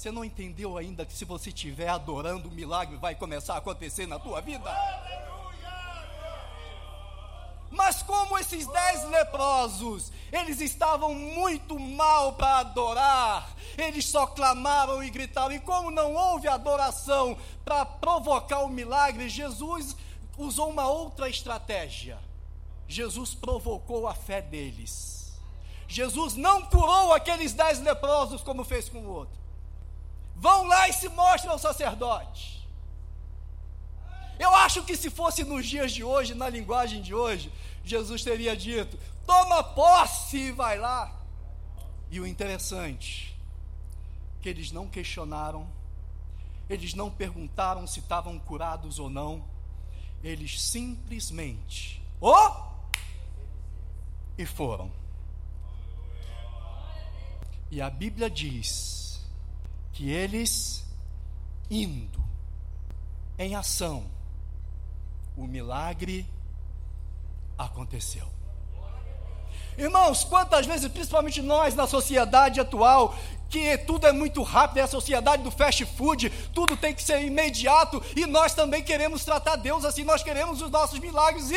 Você 0.00 0.10
não 0.10 0.24
entendeu 0.24 0.78
ainda 0.78 1.04
que 1.04 1.12
se 1.12 1.26
você 1.26 1.50
estiver 1.50 1.90
adorando, 1.90 2.48
o 2.48 2.50
milagre 2.50 2.96
vai 2.96 3.14
começar 3.14 3.52
a 3.52 3.58
acontecer 3.58 4.06
na 4.06 4.18
tua 4.18 4.40
vida? 4.40 4.74
Mas 7.70 8.02
como 8.02 8.38
esses 8.38 8.66
dez 8.66 9.04
leprosos, 9.10 10.10
eles 10.32 10.58
estavam 10.62 11.14
muito 11.14 11.78
mal 11.78 12.32
para 12.32 12.60
adorar, 12.60 13.54
eles 13.76 14.06
só 14.06 14.26
clamaram 14.26 15.04
e 15.04 15.10
gritaram, 15.10 15.52
e 15.52 15.60
como 15.60 15.90
não 15.90 16.14
houve 16.14 16.48
adoração 16.48 17.36
para 17.62 17.84
provocar 17.84 18.60
o 18.60 18.70
milagre, 18.70 19.28
Jesus 19.28 19.94
usou 20.38 20.70
uma 20.70 20.88
outra 20.88 21.28
estratégia. 21.28 22.18
Jesus 22.88 23.34
provocou 23.34 24.08
a 24.08 24.14
fé 24.14 24.40
deles. 24.40 25.38
Jesus 25.86 26.36
não 26.36 26.62
curou 26.62 27.12
aqueles 27.12 27.52
dez 27.52 27.78
leprosos 27.80 28.40
como 28.40 28.64
fez 28.64 28.88
com 28.88 29.00
o 29.00 29.12
outro 29.12 29.40
vão 30.40 30.66
lá 30.66 30.88
e 30.88 30.92
se 30.94 31.08
mostram 31.10 31.52
ao 31.52 31.58
sacerdote. 31.58 32.66
Eu 34.38 34.54
acho 34.54 34.82
que 34.84 34.96
se 34.96 35.10
fosse 35.10 35.44
nos 35.44 35.66
dias 35.66 35.92
de 35.92 36.02
hoje, 36.02 36.34
na 36.34 36.48
linguagem 36.48 37.02
de 37.02 37.14
hoje, 37.14 37.52
Jesus 37.84 38.24
teria 38.24 38.56
dito: 38.56 38.98
toma 39.26 39.62
posse 39.62 40.38
e 40.38 40.52
vai 40.52 40.78
lá. 40.78 41.14
E 42.10 42.18
o 42.18 42.26
interessante, 42.26 43.38
que 44.40 44.48
eles 44.48 44.72
não 44.72 44.88
questionaram, 44.88 45.68
eles 46.70 46.94
não 46.94 47.10
perguntaram 47.10 47.86
se 47.86 48.00
estavam 48.00 48.38
curados 48.38 48.98
ou 48.98 49.10
não, 49.10 49.44
eles 50.24 50.60
simplesmente, 50.60 52.02
oh! 52.18 52.70
E 54.38 54.46
foram. 54.46 54.90
E 57.70 57.80
a 57.82 57.90
Bíblia 57.90 58.30
diz 58.30 59.09
que 60.00 60.10
eles, 60.10 60.82
indo 61.70 62.24
em 63.38 63.54
ação, 63.54 64.06
o 65.36 65.46
milagre 65.46 66.26
aconteceu. 67.58 68.26
Irmãos, 69.76 70.24
quantas 70.24 70.64
vezes, 70.64 70.90
principalmente 70.90 71.42
nós 71.42 71.74
na 71.74 71.86
sociedade 71.86 72.60
atual, 72.60 73.14
que 73.50 73.76
tudo 73.76 74.06
é 74.06 74.12
muito 74.12 74.42
rápido, 74.42 74.78
é 74.78 74.82
a 74.84 74.86
sociedade 74.86 75.42
do 75.42 75.50
fast 75.50 75.84
food, 75.84 76.30
tudo 76.54 76.78
tem 76.78 76.94
que 76.94 77.02
ser 77.02 77.22
imediato, 77.22 78.02
e 78.16 78.24
nós 78.24 78.54
também 78.54 78.82
queremos 78.82 79.22
tratar 79.22 79.56
Deus 79.56 79.84
assim, 79.84 80.02
nós 80.02 80.22
queremos 80.22 80.62
os 80.62 80.70
nossos 80.70 80.98
milagres 80.98 81.50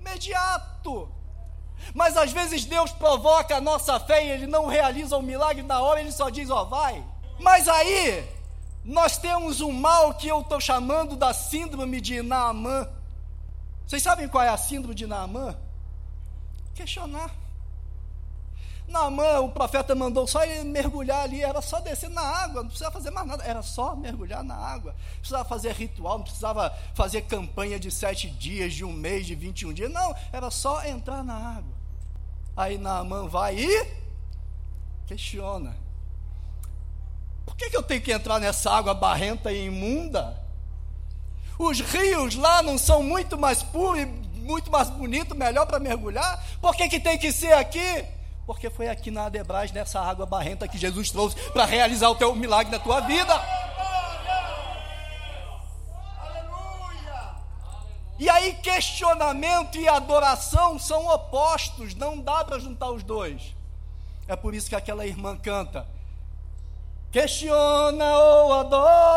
imediato. 0.00 1.06
Mas 1.92 2.16
às 2.16 2.32
vezes 2.32 2.64
Deus 2.64 2.92
provoca 2.92 3.56
a 3.56 3.60
nossa 3.60 4.00
fé 4.00 4.24
e 4.24 4.30
Ele 4.30 4.46
não 4.46 4.68
realiza 4.68 5.18
o 5.18 5.22
milagre 5.22 5.62
na 5.62 5.82
hora, 5.82 6.00
Ele 6.00 6.12
só 6.12 6.30
diz: 6.30 6.48
Ó, 6.48 6.64
vai, 6.64 7.11
mas 7.38 7.68
aí, 7.68 8.28
nós 8.84 9.18
temos 9.18 9.60
um 9.60 9.72
mal 9.72 10.14
que 10.14 10.28
eu 10.28 10.40
estou 10.40 10.60
chamando 10.60 11.16
da 11.16 11.32
síndrome 11.32 12.00
de 12.00 12.20
Naamã. 12.22 12.88
Vocês 13.86 14.02
sabem 14.02 14.28
qual 14.28 14.42
é 14.42 14.48
a 14.48 14.56
síndrome 14.56 14.94
de 14.94 15.06
Naamã? 15.06 15.56
Questionar. 16.74 17.30
Naamã, 18.88 19.40
o 19.40 19.48
profeta 19.48 19.94
mandou 19.94 20.26
só 20.26 20.44
ele 20.44 20.64
mergulhar 20.64 21.22
ali, 21.22 21.42
era 21.42 21.62
só 21.62 21.80
descer 21.80 22.10
na 22.10 22.20
água, 22.20 22.62
não 22.62 22.68
precisava 22.68 22.92
fazer 22.92 23.10
mais 23.10 23.26
nada, 23.26 23.42
era 23.44 23.62
só 23.62 23.96
mergulhar 23.96 24.42
na 24.44 24.54
água. 24.54 24.92
Não 24.92 25.18
precisava 25.18 25.48
fazer 25.48 25.72
ritual, 25.72 26.18
não 26.18 26.24
precisava 26.24 26.70
fazer 26.94 27.22
campanha 27.22 27.78
de 27.78 27.90
sete 27.90 28.28
dias, 28.28 28.74
de 28.74 28.84
um 28.84 28.92
mês, 28.92 29.26
de 29.26 29.34
21 29.34 29.72
dias, 29.72 29.90
não, 29.90 30.14
era 30.32 30.50
só 30.50 30.84
entrar 30.84 31.24
na 31.24 31.34
água. 31.34 31.74
Aí 32.56 32.76
Naamã 32.76 33.26
vai 33.26 33.58
e 33.60 33.86
questiona. 35.06 35.74
Por 37.44 37.56
que, 37.56 37.70
que 37.70 37.76
eu 37.76 37.82
tenho 37.82 38.00
que 38.00 38.12
entrar 38.12 38.38
nessa 38.38 38.70
água 38.70 38.94
barrenta 38.94 39.52
e 39.52 39.66
imunda? 39.66 40.40
Os 41.58 41.80
rios 41.80 42.34
lá 42.34 42.62
não 42.62 42.78
são 42.78 43.02
muito 43.02 43.38
mais 43.38 43.62
puros 43.62 44.02
e 44.02 44.06
muito 44.06 44.70
mais 44.70 44.90
bonitos, 44.90 45.36
melhor 45.36 45.66
para 45.66 45.78
mergulhar? 45.78 46.44
Por 46.60 46.74
que, 46.74 46.88
que 46.88 47.00
tem 47.00 47.18
que 47.18 47.32
ser 47.32 47.52
aqui? 47.52 48.04
Porque 48.46 48.68
foi 48.68 48.88
aqui 48.88 49.10
na 49.10 49.26
Adebras, 49.26 49.70
nessa 49.70 50.00
água 50.00 50.26
barrenta 50.26 50.66
que 50.66 50.76
Jesus 50.76 51.10
trouxe 51.10 51.36
para 51.50 51.64
realizar 51.64 52.10
o 52.10 52.14
teu 52.14 52.34
milagre 52.34 52.72
na 52.72 52.78
tua 52.78 53.00
vida. 53.00 53.40
E 58.18 58.28
aí, 58.28 58.54
questionamento 58.54 59.78
e 59.78 59.88
adoração 59.88 60.78
são 60.78 61.08
opostos, 61.08 61.94
não 61.94 62.18
dá 62.18 62.44
para 62.44 62.58
juntar 62.58 62.90
os 62.90 63.02
dois. 63.02 63.54
É 64.28 64.36
por 64.36 64.54
isso 64.54 64.68
que 64.68 64.76
aquela 64.76 65.06
irmã 65.06 65.36
canta: 65.36 65.86
questiona 67.12 68.16
ou 68.16 68.52
adora. 68.54 69.12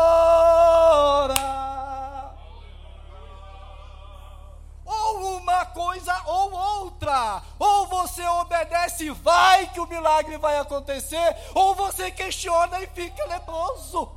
Ou 4.84 5.38
uma 5.38 5.64
coisa 5.66 6.14
ou 6.26 6.52
outra. 6.52 7.42
Ou 7.58 7.86
você 7.86 8.24
obedece 8.26 9.06
e 9.06 9.10
vai 9.10 9.72
que 9.72 9.80
o 9.80 9.86
milagre 9.86 10.36
vai 10.36 10.58
acontecer, 10.58 11.36
ou 11.54 11.74
você 11.74 12.10
questiona 12.10 12.82
e 12.82 12.86
fica 12.88 13.24
leproso. 13.24 14.12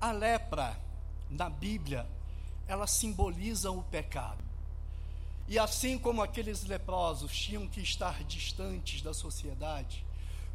A 0.00 0.12
lepra, 0.12 0.78
na 1.28 1.50
Bíblia, 1.50 2.06
ela 2.68 2.86
simboliza 2.86 3.72
o 3.72 3.82
pecado. 3.82 4.42
E 5.48 5.58
assim 5.58 5.98
como 5.98 6.22
aqueles 6.22 6.64
leprosos 6.64 7.36
tinham 7.36 7.66
que 7.66 7.80
estar 7.80 8.22
distantes 8.24 9.02
da 9.02 9.12
sociedade, 9.12 10.04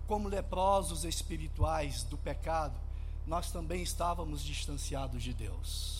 como 0.07 0.29
leprosos 0.29 1.03
espirituais 1.03 2.03
do 2.03 2.17
pecado, 2.17 2.79
nós 3.27 3.51
também 3.51 3.83
estávamos 3.83 4.41
distanciados 4.41 5.21
de 5.21 5.33
Deus. 5.33 5.97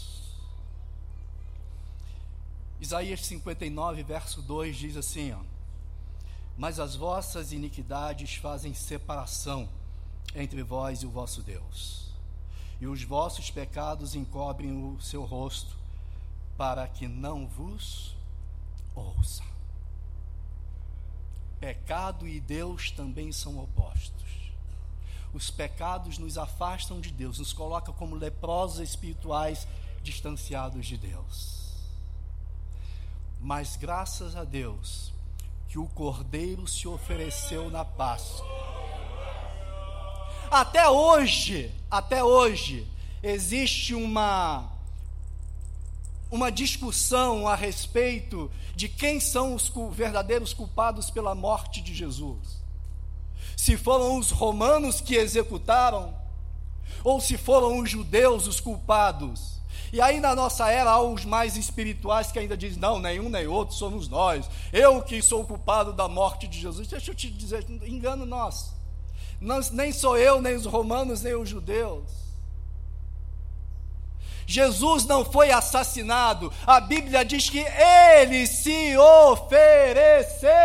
Isaías 2.80 3.26
59, 3.26 4.04
verso 4.04 4.42
2 4.42 4.78
diz 4.78 4.96
assim: 4.96 5.34
ó, 5.34 5.40
Mas 6.58 6.80
as 6.80 6.96
vossas 6.96 7.52
iniquidades 7.52 8.36
fazem 8.36 8.74
separação 8.74 9.68
entre 10.34 10.64
vós 10.64 11.02
e 11.02 11.06
o 11.06 11.10
vosso 11.10 11.42
Deus, 11.42 12.12
e 12.80 12.88
os 12.88 13.04
vossos 13.04 13.52
pecados 13.52 14.16
encobrem 14.16 14.72
o 14.72 15.02
seu 15.02 15.26
rosto, 15.26 15.76
para 16.56 16.88
que 16.88 17.08
não 17.08 17.46
vos 17.48 18.16
ouça. 18.96 19.57
Pecado 21.60 22.28
e 22.28 22.40
Deus 22.40 22.92
também 22.92 23.32
são 23.32 23.60
opostos. 23.60 24.52
Os 25.34 25.50
pecados 25.50 26.18
nos 26.18 26.38
afastam 26.38 27.00
de 27.02 27.12
Deus, 27.12 27.40
nos 27.40 27.54
colocam 27.54 27.94
como 27.94 28.16
leprosos 28.16 28.80
espirituais 28.80 29.68
distanciados 30.02 30.86
de 30.86 30.98
Deus. 30.98 31.76
Mas 33.40 33.76
graças 33.76 34.36
a 34.36 34.44
Deus, 34.44 35.14
que 35.68 35.78
o 35.78 35.88
Cordeiro 35.88 36.68
se 36.68 36.88
ofereceu 36.88 37.70
na 37.70 37.84
Páscoa. 37.84 38.46
Até 40.50 40.90
hoje, 40.90 41.72
até 41.92 42.24
hoje, 42.24 42.88
existe 43.22 43.94
uma 43.94 44.77
uma 46.30 46.52
discussão 46.52 47.48
a 47.48 47.56
respeito 47.56 48.52
de 48.76 48.90
quem 48.90 49.20
são 49.20 49.56
os 49.56 49.72
verdadeiros 49.92 50.54
culpados 50.54 51.10
pela 51.10 51.34
morte 51.34 51.82
de 51.82 51.94
Jesus. 51.94 52.62
Se 53.56 53.78
foram 53.78 54.18
os 54.18 54.32
romanos 54.32 55.02
que 55.02 55.16
executaram, 55.16 56.14
ou 57.04 57.22
se 57.22 57.38
foram 57.38 57.80
os 57.80 57.90
judeus 57.90 58.48
os 58.48 58.60
culpados. 58.60 59.58
E 59.92 60.02
aí 60.02 60.20
na 60.20 60.36
nossa 60.36 60.70
era 60.70 60.92
há 60.92 61.02
os 61.02 61.24
mais 61.24 61.56
espirituais 61.56 62.32
que 62.32 62.40
ainda 62.40 62.58
dizem, 62.58 62.80
não, 62.80 63.00
nenhum 63.00 63.30
nem 63.30 63.48
outro, 63.48 63.76
somos 63.76 64.10
nós. 64.10 64.50
Eu 64.74 65.02
que 65.02 65.22
sou 65.22 65.46
culpado 65.46 65.94
da 65.94 66.08
morte 66.08 66.48
de 66.48 66.60
Jesus. 66.60 66.88
Deixa 66.88 67.12
eu 67.12 67.16
te 67.16 67.30
dizer, 67.30 67.66
engano 67.86 68.26
nós. 68.26 68.74
Não, 69.40 69.60
nem 69.72 69.94
sou 69.94 70.18
eu, 70.18 70.42
nem 70.42 70.56
os 70.56 70.66
romanos, 70.66 71.22
nem 71.22 71.36
os 71.36 71.48
judeus. 71.48 72.27
Jesus 74.48 75.06
não 75.06 75.24
foi 75.26 75.52
assassinado, 75.52 76.52
a 76.66 76.80
Bíblia 76.80 77.26
diz 77.26 77.50
que 77.50 77.60
ele 77.60 78.48
se 78.48 78.98
ofereceu 78.98 80.58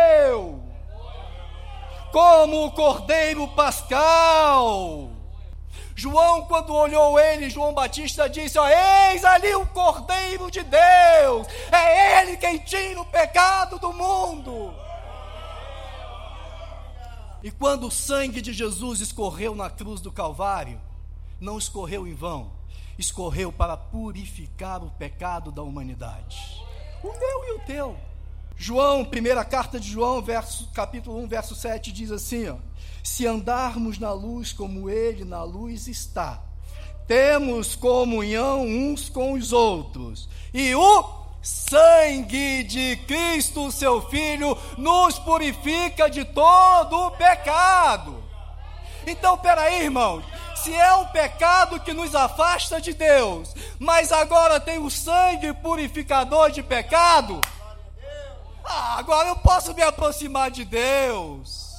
como 2.13 2.65
o 2.65 2.71
cordeiro 2.71 3.45
pascal. 3.49 5.09
João, 5.95 6.45
quando 6.45 6.73
olhou 6.73 7.19
ele, 7.19 7.49
João 7.49 7.73
Batista 7.73 8.29
disse: 8.29 8.57
ó, 8.57 8.67
Eis 8.67 9.25
ali 9.25 9.53
o 9.53 9.65
Cordeiro 9.67 10.49
de 10.49 10.63
Deus, 10.63 11.47
é 11.71 12.21
Ele 12.21 12.37
quem 12.37 12.57
tira 12.59 13.01
o 13.01 13.05
pecado 13.05 13.77
do 13.77 13.93
mundo. 13.93 14.73
E 17.43 17.51
quando 17.51 17.87
o 17.87 17.91
sangue 17.91 18.41
de 18.41 18.53
Jesus 18.53 19.01
escorreu 19.01 19.53
na 19.53 19.69
cruz 19.69 19.99
do 19.99 20.11
Calvário, 20.11 20.79
não 21.39 21.57
escorreu 21.57 22.07
em 22.07 22.15
vão, 22.15 22.51
escorreu 22.97 23.51
para 23.51 23.75
purificar 23.75 24.83
o 24.83 24.89
pecado 24.91 25.51
da 25.51 25.61
humanidade. 25.61 26.37
O 27.03 27.07
meu 27.07 27.45
e 27.47 27.51
o 27.57 27.59
teu. 27.65 27.97
João, 28.55 29.03
primeira 29.03 29.43
carta 29.43 29.79
de 29.79 29.89
João, 29.89 30.21
verso, 30.21 30.69
capítulo 30.73 31.19
1, 31.23 31.27
verso 31.27 31.55
7, 31.55 31.91
diz 31.91 32.11
assim: 32.11 32.47
ó, 32.49 32.55
Se 33.03 33.25
andarmos 33.25 33.97
na 33.97 34.11
luz 34.11 34.53
como 34.53 34.89
ele 34.89 35.25
na 35.25 35.43
luz 35.43 35.87
está, 35.87 36.41
temos 37.07 37.75
comunhão 37.75 38.61
uns 38.61 39.09
com 39.09 39.33
os 39.33 39.51
outros, 39.51 40.29
e 40.53 40.73
o 40.75 41.23
sangue 41.41 42.63
de 42.63 42.95
Cristo, 43.05 43.69
seu 43.71 44.01
Filho, 44.09 44.57
nos 44.77 45.19
purifica 45.19 46.09
de 46.09 46.23
todo 46.23 47.07
o 47.07 47.11
pecado. 47.11 48.23
Então, 49.05 49.37
peraí, 49.37 49.83
irmãos, 49.83 50.23
se 50.63 50.73
é 50.73 50.93
o 50.95 51.07
pecado 51.07 51.79
que 51.81 51.91
nos 51.91 52.15
afasta 52.15 52.79
de 52.79 52.93
Deus, 52.93 53.53
mas 53.77 54.13
agora 54.13 54.59
tem 54.61 54.79
o 54.79 54.89
sangue 54.89 55.51
purificador 55.53 56.49
de 56.51 56.63
pecado, 56.63 57.41
ah, 58.63 58.97
agora 58.97 59.27
eu 59.27 59.35
posso 59.35 59.73
me 59.73 59.81
aproximar 59.81 60.49
de 60.49 60.63
Deus. 60.63 61.73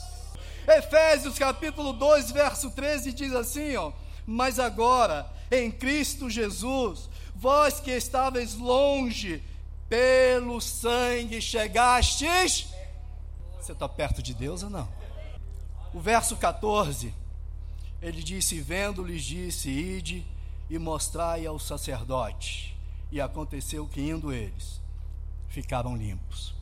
Efésios 0.69 1.39
capítulo 1.39 1.95
2, 1.95 2.31
verso 2.31 2.71
13 2.71 3.13
diz 3.13 3.33
assim, 3.33 3.75
ó: 3.77 3.91
"Mas 4.27 4.59
agora, 4.59 5.27
em 5.51 5.71
Cristo 5.71 6.29
Jesus, 6.29 7.09
vós 7.35 7.81
que 7.81 7.91
estáveis 7.91 8.55
longe, 8.55 9.43
pelo 9.89 10.61
sangue 10.61 11.41
chegastes. 11.41 12.67
Você 13.61 13.73
está 13.73 13.89
perto 13.89 14.23
de 14.23 14.35
Deus 14.35 14.63
ou 14.63 14.71
não? 14.71 14.89
O 15.95 16.01
verso 16.01 16.37
14 16.37 17.24
ele 18.05 18.23
disse: 18.23 18.61
Vendo-lhes, 18.61 19.25
disse: 19.25 19.71
Ide 19.71 20.27
e 20.69 20.79
mostrai 20.79 21.47
ao 21.47 21.59
sacerdote. 21.59 22.77
E 23.11 23.19
aconteceu 23.19 23.87
que, 23.87 24.03
indo 24.03 24.31
eles, 24.31 24.79
ficaram 25.49 25.97
limpos. 25.97 26.55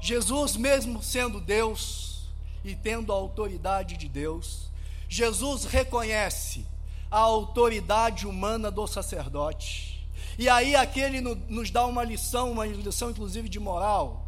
Jesus, 0.00 0.56
mesmo 0.56 1.02
sendo 1.02 1.40
Deus 1.40 2.28
e 2.62 2.76
tendo 2.76 3.12
a 3.12 3.16
autoridade 3.16 3.96
de 3.96 4.08
Deus, 4.08 4.70
Jesus 5.08 5.64
reconhece 5.64 6.64
a 7.10 7.18
autoridade 7.18 8.26
humana 8.26 8.70
do 8.70 8.86
sacerdote. 8.86 10.06
E 10.38 10.48
aí 10.48 10.76
aquele 10.76 11.20
nos 11.20 11.70
dá 11.70 11.86
uma 11.86 12.04
lição, 12.04 12.52
uma 12.52 12.66
lição 12.66 13.10
inclusive 13.10 13.48
de 13.48 13.58
moral. 13.58 14.23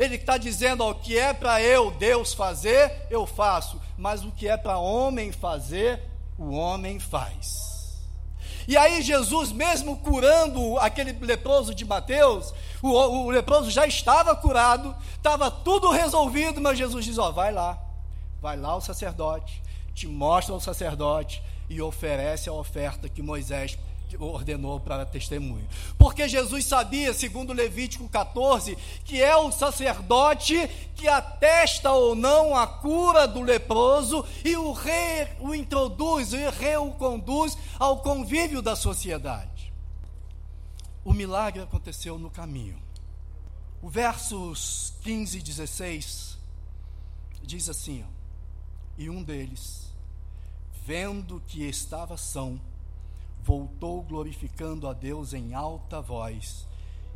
Ele 0.00 0.14
está 0.14 0.38
dizendo: 0.38 0.82
ó, 0.82 0.92
o 0.92 0.94
que 0.94 1.18
é 1.18 1.34
para 1.34 1.60
eu, 1.60 1.90
Deus, 1.90 2.32
fazer, 2.32 3.06
eu 3.10 3.26
faço, 3.26 3.78
mas 3.98 4.24
o 4.24 4.32
que 4.32 4.48
é 4.48 4.56
para 4.56 4.78
homem 4.78 5.30
fazer, 5.30 6.00
o 6.38 6.54
homem 6.54 6.98
faz. 6.98 8.00
E 8.66 8.78
aí, 8.78 9.02
Jesus, 9.02 9.52
mesmo 9.52 9.98
curando 9.98 10.78
aquele 10.78 11.12
leproso 11.12 11.74
de 11.74 11.84
Mateus, 11.84 12.54
o, 12.80 12.88
o 12.88 13.30
leproso 13.30 13.70
já 13.70 13.86
estava 13.86 14.34
curado, 14.34 14.96
estava 15.16 15.50
tudo 15.50 15.90
resolvido, 15.90 16.62
mas 16.62 16.78
Jesus 16.78 17.04
diz: 17.04 17.18
Ó, 17.18 17.30
vai 17.30 17.52
lá, 17.52 17.78
vai 18.40 18.56
lá 18.56 18.74
o 18.74 18.80
sacerdote, 18.80 19.62
te 19.94 20.06
mostra 20.06 20.54
o 20.54 20.60
sacerdote 20.60 21.42
e 21.68 21.82
oferece 21.82 22.48
a 22.48 22.54
oferta 22.54 23.06
que 23.06 23.20
Moisés 23.20 23.78
ordenou 24.18 24.80
para 24.80 25.06
testemunho. 25.06 25.66
Porque 25.98 26.28
Jesus 26.28 26.64
sabia, 26.66 27.12
segundo 27.12 27.52
Levítico 27.52 28.08
14, 28.08 28.76
que 29.04 29.22
é 29.22 29.36
o 29.36 29.52
sacerdote 29.52 30.68
que 30.94 31.08
atesta 31.08 31.90
ou 31.92 32.14
não 32.14 32.56
a 32.56 32.66
cura 32.66 33.26
do 33.26 33.40
leproso 33.40 34.24
e 34.44 34.56
o 34.56 34.72
rei 34.72 35.28
o 35.40 35.54
introduz, 35.54 36.32
o 36.32 36.50
rei 36.50 36.76
o 36.76 36.92
conduz 36.92 37.56
ao 37.78 37.98
convívio 37.98 38.60
da 38.60 38.76
sociedade. 38.76 39.72
O 41.04 41.12
milagre 41.12 41.62
aconteceu 41.62 42.18
no 42.18 42.30
caminho. 42.30 42.78
O 43.82 43.88
versos 43.88 44.92
15 45.02 45.38
e 45.38 45.42
16 45.42 46.38
diz 47.42 47.68
assim: 47.68 48.04
ó, 48.06 48.10
E 48.98 49.08
um 49.08 49.22
deles, 49.22 49.90
vendo 50.84 51.42
que 51.46 51.64
estava 51.64 52.16
são, 52.16 52.60
voltou 53.42 54.02
glorificando 54.02 54.88
a 54.88 54.92
Deus 54.92 55.32
em 55.32 55.54
alta 55.54 56.00
voz 56.00 56.66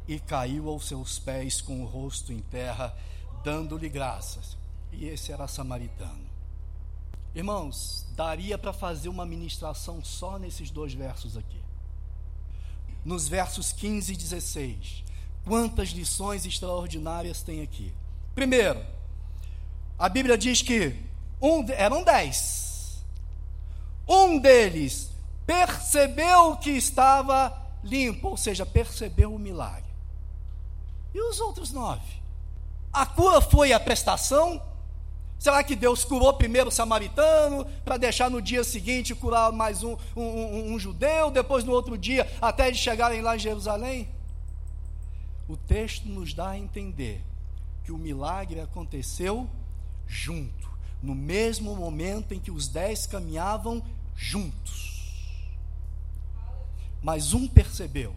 e 0.07 0.19
caiu 0.19 0.69
aos 0.69 0.87
seus 0.87 1.19
pés 1.19 1.61
com 1.61 1.83
o 1.83 1.87
rosto 1.87 2.33
em 2.33 2.41
terra, 2.41 2.97
dando-lhe 3.43 3.89
graças. 3.89 4.57
E 4.93 5.07
esse 5.07 5.33
era 5.33 5.49
samaritano. 5.49 6.25
Irmãos, 7.35 8.07
daria 8.15 8.57
para 8.57 8.73
fazer 8.73 9.09
uma 9.09 9.27
ministração 9.27 10.05
só 10.05 10.39
nesses 10.39 10.71
dois 10.71 10.95
versos 10.95 11.37
aqui. 11.37 11.61
Nos 13.05 13.27
versos 13.27 13.73
15 13.73 14.13
e 14.13 14.17
16. 14.17 15.05
Quantas 15.45 15.89
lições 15.91 16.47
extraordinárias 16.47 17.43
tem 17.43 17.61
aqui. 17.61 17.93
Primeiro, 18.35 18.85
a 19.99 20.09
Bíblia 20.09 20.39
diz 20.39 20.63
que 20.63 20.97
um, 21.41 21.69
eram 21.71 22.03
dez. 22.03 23.05
Um 24.09 24.39
deles 24.39 25.14
percebeu 25.47 26.57
que 26.57 26.71
estava 26.71 27.57
limpo, 27.83 28.29
ou 28.29 28.37
seja, 28.37 28.65
percebeu 28.65 29.35
o 29.35 29.39
milagre. 29.39 29.93
E 31.13 31.21
os 31.21 31.39
outros 31.39 31.71
nove? 31.71 32.23
A 32.93 33.07
cura 33.07 33.41
foi 33.41 33.73
a 33.73 33.81
prestação? 33.81 34.61
Será 35.39 35.63
que 35.63 35.77
Deus 35.77 36.05
curou 36.05 36.33
primeiro 36.33 36.69
o 36.69 36.73
samaritano, 36.73 37.67
para 37.85 37.97
deixar 37.97 38.31
no 38.31 38.41
dia 38.41 38.65
seguinte 38.65 39.15
curar 39.15 39.53
mais 39.53 39.83
um, 39.83 39.97
um, 40.17 40.23
um, 40.23 40.73
um, 40.73 40.79
judeu, 40.79 41.31
depois 41.31 41.65
no 41.65 41.73
outro 41.73 41.99
dia, 41.99 42.31
até 42.41 42.69
eles 42.69 42.79
chegarem 42.79 43.21
lá 43.21 43.37
em 43.37 43.41
Jerusalém? 43.41 44.09
O 45.47 45.57
texto 45.57 46.09
nos 46.09 46.33
dá 46.33 46.51
a 46.51 46.59
entender 46.59 47.23
que 47.85 47.93
o 47.93 47.99
milagre 47.99 48.61
aconteceu 48.61 49.49
junto, 50.07 50.71
no 51.03 51.15
mesmo 51.15 51.77
momento 51.77 52.33
em 52.33 52.41
que 52.41 52.51
os 52.51 52.67
dez 52.67 53.07
caminhavam 53.07 53.83
juntos 54.17 54.94
mas 57.05 57.35
um 57.35 57.47
percebeu. 57.47 58.17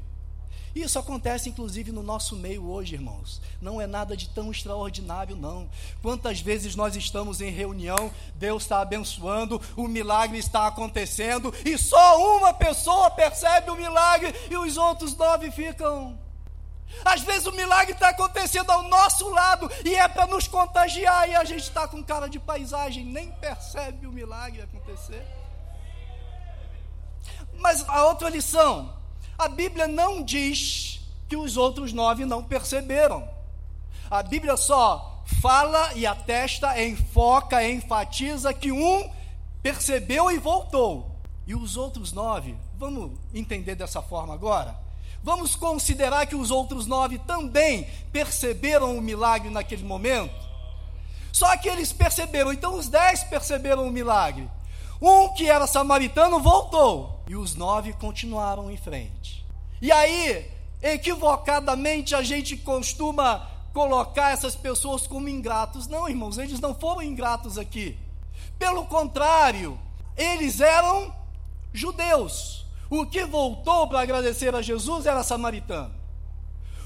Isso 0.74 0.98
acontece 0.98 1.50
inclusive 1.50 1.92
no 1.92 2.02
nosso 2.02 2.38
meio 2.38 2.70
hoje, 2.70 2.94
irmãos. 2.94 3.42
Não 3.62 3.82
é 3.82 3.86
nada 3.86 4.16
de 4.16 4.30
tão 4.30 4.50
extraordinário, 4.50 5.36
não. 5.36 5.70
Quantas 6.02 6.40
vezes 6.40 6.74
nós 6.76 6.96
estamos 6.96 7.42
em 7.42 7.52
reunião, 7.52 8.12
Deus 8.36 8.64
está 8.64 8.80
abençoando, 8.80 9.62
o 9.76 9.88
milagre 9.88 10.38
está 10.38 10.68
acontecendo, 10.68 11.54
e 11.66 11.78
só 11.78 12.38
uma 12.38 12.54
pessoa 12.54 13.12
percebe 13.12 13.72
o 13.72 13.76
milagre 13.76 14.34
e 14.50 14.56
os 14.56 14.78
outros 14.78 15.18
nove 15.18 15.52
ficam. 15.52 16.18
Às 17.04 17.22
vezes 17.22 17.46
o 17.46 17.52
milagre 17.52 17.94
está 17.94 18.10
acontecendo 18.10 18.70
ao 18.72 18.84
nosso 18.84 19.28
lado 19.30 19.70
e 19.84 19.96
é 19.96 20.08
para 20.08 20.28
nos 20.28 20.48
contagiar, 20.48 21.30
e 21.30 21.36
a 21.36 21.44
gente 21.44 21.64
está 21.64 21.88
com 21.90 22.02
cara 22.02 22.30
de 22.30 22.40
paisagem, 22.40 23.04
nem 23.04 23.32
percebe 23.32 24.08
o 24.08 24.14
milagre 24.14 24.62
acontecer. 24.62 25.26
Mas 27.58 27.88
a 27.88 28.06
outra 28.06 28.30
lição, 28.30 28.94
a 29.38 29.48
Bíblia 29.48 29.88
não 29.88 30.24
diz 30.24 31.00
que 31.28 31.36
os 31.36 31.58
outros 31.58 31.92
nove 31.94 32.26
não 32.26 32.44
perceberam. 32.44 33.28
A 34.10 34.24
Bíblia 34.24 34.56
só 34.56 35.24
fala 35.42 35.94
e 35.94 36.06
atesta, 36.06 36.82
enfoca, 36.82 37.68
enfatiza 37.68 38.54
que 38.54 38.72
um 38.72 39.10
percebeu 39.62 40.32
e 40.32 40.38
voltou. 40.38 41.12
E 41.46 41.54
os 41.56 41.78
outros 41.78 42.14
nove, 42.14 42.56
vamos 42.78 43.12
entender 43.34 43.76
dessa 43.76 44.02
forma 44.02 44.34
agora? 44.34 44.76
Vamos 45.24 45.56
considerar 45.56 46.26
que 46.26 46.36
os 46.36 46.52
outros 46.52 46.86
nove 46.86 47.18
também 47.20 47.86
perceberam 48.12 48.98
o 48.98 49.02
milagre 49.02 49.50
naquele 49.50 49.84
momento? 49.84 50.34
Só 51.34 51.56
que 51.58 51.68
eles 51.70 51.92
perceberam, 51.92 52.52
então 52.52 52.76
os 52.76 52.88
dez 52.88 53.24
perceberam 53.24 53.88
o 53.88 53.92
milagre. 53.92 54.50
Um 55.02 55.30
que 55.34 55.50
era 55.50 55.68
samaritano 55.68 56.40
voltou, 56.40 57.17
e 57.28 57.36
os 57.36 57.56
nove 57.56 57.94
continuaram 57.94 58.72
em 58.72 58.78
frente. 58.78 59.46
E 59.82 59.92
aí, 59.92 60.50
equivocadamente, 60.82 62.16
a 62.16 62.22
gente 62.22 62.58
costuma 62.58 63.48
colocar 63.74 64.32
essas 64.32 64.56
pessoas 64.56 65.06
como 65.06 65.30
ingratos. 65.30 65.88
Não, 65.88 66.10
irmãos, 66.10 66.38
eles 66.38 66.60
não 66.60 66.74
foram 66.74 67.02
ingratos 67.02 67.58
aqui. 67.58 67.98
Pelo 68.58 68.86
contrário, 68.86 69.80
eles 70.16 70.60
eram 70.60 71.14
judeus. 71.72 72.66
O 72.90 73.06
que 73.06 73.26
voltou 73.26 73.88
para 73.88 74.02
agradecer 74.02 74.56
a 74.56 74.62
Jesus 74.62 75.06
era 75.06 75.24
samaritano. 75.24 75.94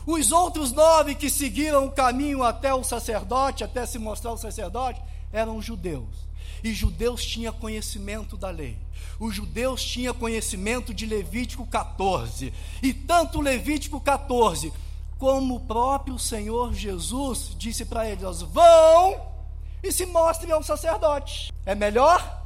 Os 0.06 0.32
outros 0.32 0.72
nove 0.72 1.14
que 1.14 1.30
seguiram 1.30 1.86
o 1.86 1.92
caminho 1.92 2.44
até 2.44 2.74
o 2.74 2.84
sacerdote, 2.84 3.64
até 3.64 3.86
se 3.86 4.00
mostrar 4.00 4.34
o 4.34 4.38
sacerdote, 4.38 5.02
eram 5.32 5.62
judeus. 5.62 6.31
E 6.64 6.74
judeus 6.74 7.26
tinham 7.26 7.54
conhecimento 7.54 8.38
da 8.38 8.50
lei. 8.50 8.78
Os 9.20 9.36
judeus 9.36 9.84
tinham 9.84 10.14
conhecimento 10.14 10.94
de 10.94 11.06
Levítico 11.06 11.66
14. 11.66 12.54
E 12.82 12.94
tanto 12.94 13.42
Levítico 13.42 14.00
14 14.00 14.72
como 15.18 15.56
o 15.56 15.60
próprio 15.60 16.18
Senhor 16.18 16.74
Jesus 16.74 17.56
disse 17.58 17.86
para 17.86 18.10
eles: 18.10 18.42
vão 18.42 19.22
e 19.84 19.92
se 19.92 20.06
mostrem 20.06 20.52
ao 20.52 20.64
sacerdote. 20.64 21.52
É 21.66 21.76
melhor? 21.76 22.42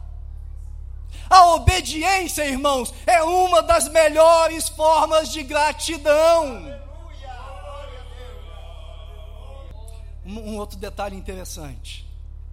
A 1.30 1.54
obediência, 1.54 2.46
irmãos, 2.46 2.94
é 3.06 3.24
uma 3.24 3.64
das 3.64 3.88
melhores 3.90 4.70
formas 4.70 5.32
de 5.32 5.44
gratidão. 5.44 6.76
Um, 10.26 10.40
um 10.40 10.58
outro 10.58 10.78
detalhe 10.78 11.16
interessante. 11.16 12.05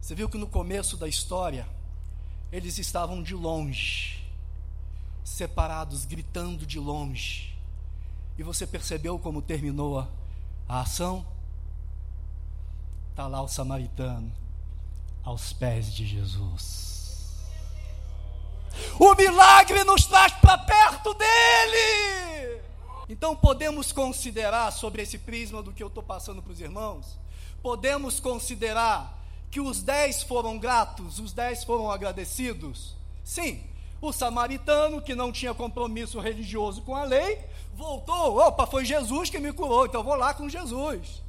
Você 0.03 0.17
viu 0.17 0.29
que 0.29 0.37
no 0.37 0.49
começo 0.49 0.97
da 0.97 1.07
história, 1.07 1.65
eles 2.51 2.77
estavam 2.77 3.23
de 3.23 3.37
longe, 3.37 4.27
separados, 5.25 6.05
gritando 6.05 6.67
de 6.67 6.81
longe. 6.81 7.57
E 8.37 8.43
você 8.43 8.67
percebeu 8.67 9.17
como 9.17 9.41
terminou 9.41 10.01
a, 10.69 10.81
ação? 10.81 11.25
Está 13.11 13.29
lá 13.29 13.41
o 13.43 13.47
samaritano, 13.47 14.33
aos 15.23 15.53
pés 15.53 15.95
de 15.95 16.05
Jesus. 16.05 17.47
O 18.99 19.15
milagre 19.15 19.85
nos 19.85 20.07
traz 20.07 20.33
para 20.33 20.59
perto 20.59 21.15
dele. 21.15 22.61
Então 23.09 23.37
podemos 23.37 23.93
considerar 23.93 24.73
sobre 24.73 25.03
esse 25.03 25.17
prisma 25.17 25.63
do 25.63 25.73
que 25.73 25.83
eu 25.83 25.87
estou 25.87 26.03
passando 26.03 26.43
para 26.43 26.53
os 26.53 26.61
irmãos, 26.61 27.17
podemos 27.63 28.19
considerar 28.19 29.22
que 29.53 29.61
os 29.61 29.83
dez 29.83 30.23
foram 30.23 30.59
gratos, 30.59 31.19
os 31.19 31.35
dez 31.35 31.63
foram 31.63 31.91
agradecidos? 31.91 32.97
Sim. 33.23 33.63
O 34.01 34.11
samaritano, 34.11 35.03
que 35.03 35.15
não 35.15 35.31
tinha 35.31 35.53
compromisso 35.53 36.19
religioso 36.19 36.81
com 36.81 36.97
a 36.97 37.05
lei, 37.05 37.39
voltou. 37.75 38.39
Opa, 38.39 38.67
foi 38.67 38.83
Jesus 38.87 39.29
que 39.29 39.39
me 39.39 39.53
curou, 39.53 39.85
então 39.85 40.03
vou 40.03 40.15
lá 40.15 40.33
com 40.33 40.49
Jesus. 40.49 41.23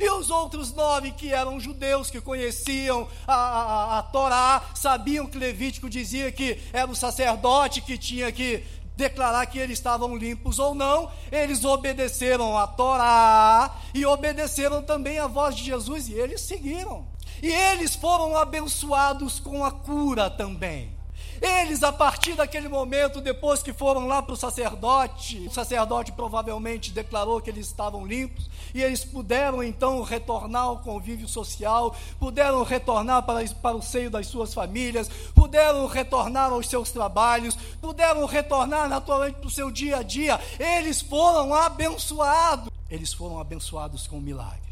E 0.00 0.10
os 0.10 0.30
outros 0.30 0.72
nove 0.72 1.12
que 1.12 1.32
eram 1.32 1.60
judeus, 1.60 2.10
que 2.10 2.20
conheciam 2.20 3.08
a, 3.24 3.34
a, 3.34 3.98
a, 3.98 4.02
Torá, 4.02 4.60
sabiam 4.74 5.24
que 5.24 5.38
Levítico 5.38 5.88
dizia 5.88 6.32
que 6.32 6.60
era 6.72 6.90
o 6.90 6.96
sacerdote 6.96 7.80
que 7.80 7.96
tinha 7.96 8.32
que 8.32 8.64
declarar 8.96 9.46
que 9.46 9.60
eles 9.60 9.78
estavam 9.78 10.16
limpos 10.16 10.58
ou 10.58 10.74
não, 10.74 11.10
eles 11.30 11.64
obedeceram 11.64 12.58
a 12.58 12.66
Torá 12.66 13.80
e 13.94 14.04
obedeceram 14.04 14.82
também 14.82 15.20
a 15.20 15.28
voz 15.28 15.54
de 15.54 15.64
Jesus 15.64 16.08
e 16.08 16.14
eles 16.14 16.40
seguiram. 16.40 17.13
E 17.42 17.50
eles 17.50 17.94
foram 17.94 18.36
abençoados 18.36 19.38
com 19.40 19.64
a 19.64 19.70
cura 19.70 20.30
também. 20.30 20.94
Eles, 21.40 21.82
a 21.82 21.92
partir 21.92 22.34
daquele 22.34 22.68
momento, 22.68 23.20
depois 23.20 23.62
que 23.62 23.72
foram 23.72 24.06
lá 24.06 24.22
para 24.22 24.32
o 24.32 24.36
sacerdote, 24.36 25.46
o 25.46 25.52
sacerdote 25.52 26.12
provavelmente 26.12 26.92
declarou 26.92 27.40
que 27.40 27.50
eles 27.50 27.66
estavam 27.66 28.06
limpos, 28.06 28.48
e 28.72 28.82
eles 28.82 29.04
puderam 29.04 29.62
então 29.62 30.02
retornar 30.02 30.62
ao 30.62 30.78
convívio 30.78 31.28
social, 31.28 31.94
puderam 32.18 32.62
retornar 32.62 33.22
para, 33.24 33.46
para 33.48 33.76
o 33.76 33.82
seio 33.82 34.10
das 34.10 34.26
suas 34.26 34.54
famílias, 34.54 35.08
puderam 35.34 35.86
retornar 35.86 36.50
aos 36.50 36.68
seus 36.68 36.90
trabalhos, 36.90 37.56
puderam 37.80 38.24
retornar 38.26 38.88
naturalmente 38.88 39.36
para 39.36 39.48
o 39.48 39.50
seu 39.50 39.70
dia 39.70 39.98
a 39.98 40.02
dia. 40.02 40.40
Eles 40.58 41.02
foram 41.02 41.52
abençoados. 41.52 42.72
Eles 42.88 43.12
foram 43.12 43.38
abençoados 43.38 44.06
com 44.06 44.18
o 44.18 44.22
milagre. 44.22 44.63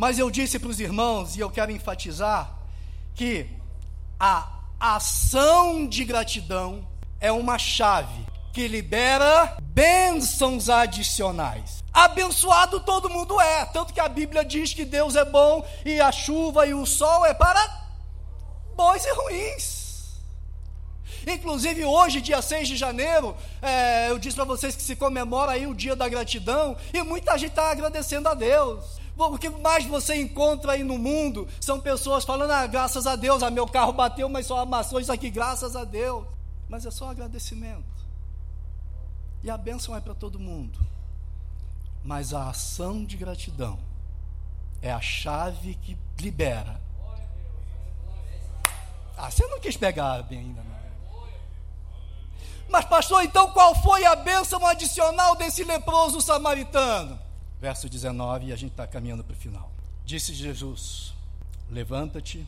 Mas 0.00 0.18
eu 0.18 0.30
disse 0.30 0.58
para 0.58 0.70
os 0.70 0.80
irmãos, 0.80 1.36
e 1.36 1.40
eu 1.40 1.50
quero 1.50 1.70
enfatizar, 1.70 2.56
que 3.14 3.46
a 4.18 4.48
ação 4.80 5.86
de 5.86 6.06
gratidão 6.06 6.88
é 7.20 7.30
uma 7.30 7.58
chave 7.58 8.24
que 8.50 8.66
libera 8.66 9.58
bênçãos 9.60 10.70
adicionais. 10.70 11.84
Abençoado 11.92 12.80
todo 12.80 13.10
mundo 13.10 13.38
é, 13.42 13.66
tanto 13.66 13.92
que 13.92 14.00
a 14.00 14.08
Bíblia 14.08 14.42
diz 14.42 14.72
que 14.72 14.86
Deus 14.86 15.16
é 15.16 15.24
bom 15.26 15.62
e 15.84 16.00
a 16.00 16.10
chuva 16.10 16.66
e 16.66 16.72
o 16.72 16.86
sol 16.86 17.26
é 17.26 17.34
para 17.34 17.62
bons 18.74 19.04
e 19.04 19.12
ruins. 19.12 20.14
Inclusive 21.26 21.84
hoje, 21.84 22.22
dia 22.22 22.40
6 22.40 22.68
de 22.68 22.76
janeiro, 22.78 23.36
é, 23.60 24.08
eu 24.08 24.18
disse 24.18 24.34
para 24.34 24.46
vocês 24.46 24.74
que 24.74 24.82
se 24.82 24.96
comemora 24.96 25.52
aí 25.52 25.66
o 25.66 25.74
dia 25.74 25.94
da 25.94 26.08
gratidão 26.08 26.74
e 26.90 27.02
muita 27.02 27.36
gente 27.36 27.50
está 27.50 27.70
agradecendo 27.70 28.30
a 28.30 28.32
Deus. 28.32 28.99
O 29.28 29.38
que 29.38 29.50
mais 29.50 29.84
você 29.84 30.16
encontra 30.16 30.72
aí 30.72 30.82
no 30.82 30.98
mundo 30.98 31.46
são 31.60 31.80
pessoas 31.80 32.24
falando: 32.24 32.52
ah, 32.52 32.66
graças 32.66 33.06
a 33.06 33.16
Deus, 33.16 33.42
ah, 33.42 33.50
meu 33.50 33.66
carro 33.66 33.92
bateu, 33.92 34.28
mas 34.28 34.46
só 34.46 34.60
amassou 34.60 35.00
isso 35.00 35.12
aqui, 35.12 35.30
graças 35.30 35.76
a 35.76 35.84
Deus. 35.84 36.26
Mas 36.68 36.86
é 36.86 36.90
só 36.90 37.10
agradecimento. 37.10 37.84
E 39.42 39.50
a 39.50 39.56
bênção 39.56 39.96
é 39.96 40.00
para 40.00 40.14
todo 40.14 40.38
mundo. 40.38 40.78
Mas 42.02 42.32
a 42.32 42.48
ação 42.48 43.04
de 43.04 43.16
gratidão 43.16 43.78
é 44.80 44.90
a 44.90 45.00
chave 45.00 45.74
que 45.74 45.98
libera. 46.18 46.80
Ah, 49.16 49.30
você 49.30 49.46
não 49.46 49.60
quis 49.60 49.76
pegar 49.76 50.22
bem 50.22 50.38
ainda, 50.38 50.62
não. 50.62 50.80
Mas, 52.70 52.84
pastor, 52.84 53.24
então 53.24 53.50
qual 53.50 53.74
foi 53.82 54.04
a 54.04 54.14
bênção 54.14 54.64
adicional 54.64 55.34
desse 55.34 55.64
leproso 55.64 56.20
samaritano? 56.20 57.18
Verso 57.60 57.88
19, 57.88 58.46
e 58.46 58.52
a 58.52 58.56
gente 58.56 58.70
está 58.70 58.86
caminhando 58.86 59.22
para 59.22 59.34
o 59.34 59.36
final. 59.36 59.70
Disse 60.04 60.32
Jesus: 60.32 61.12
Levanta-te, 61.70 62.46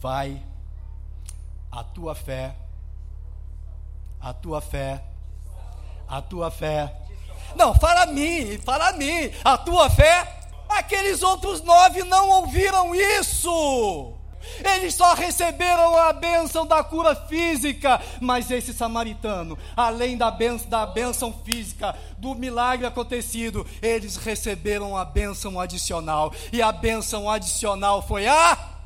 vai, 0.00 0.40
a 1.70 1.82
tua 1.82 2.14
fé, 2.14 2.54
a 4.20 4.32
tua 4.32 4.60
fé, 4.60 5.04
a 6.06 6.22
tua 6.22 6.50
fé. 6.50 6.94
Não, 7.56 7.74
fala 7.74 8.02
a 8.02 8.06
mim, 8.06 8.58
fala 8.58 8.90
a 8.90 8.92
mim, 8.92 9.30
a 9.44 9.58
tua 9.58 9.90
fé. 9.90 10.36
Aqueles 10.68 11.22
outros 11.22 11.62
nove 11.62 12.04
não 12.04 12.28
ouviram 12.28 12.94
isso. 12.94 14.17
Eles 14.64 14.94
só 14.94 15.14
receberam 15.14 15.96
a 15.96 16.12
bênção 16.12 16.66
da 16.66 16.82
cura 16.82 17.14
física, 17.14 18.00
mas 18.20 18.50
esse 18.50 18.72
samaritano, 18.72 19.58
além 19.76 20.16
da 20.16 20.30
bênção, 20.30 20.68
da 20.68 20.86
bênção 20.86 21.32
física, 21.44 21.96
do 22.18 22.34
milagre 22.34 22.86
acontecido, 22.86 23.66
eles 23.82 24.16
receberam 24.16 24.96
a 24.96 25.04
bênção 25.04 25.60
adicional, 25.60 26.32
e 26.52 26.60
a 26.62 26.72
bênção 26.72 27.30
adicional 27.30 28.02
foi 28.06 28.26
a. 28.26 28.76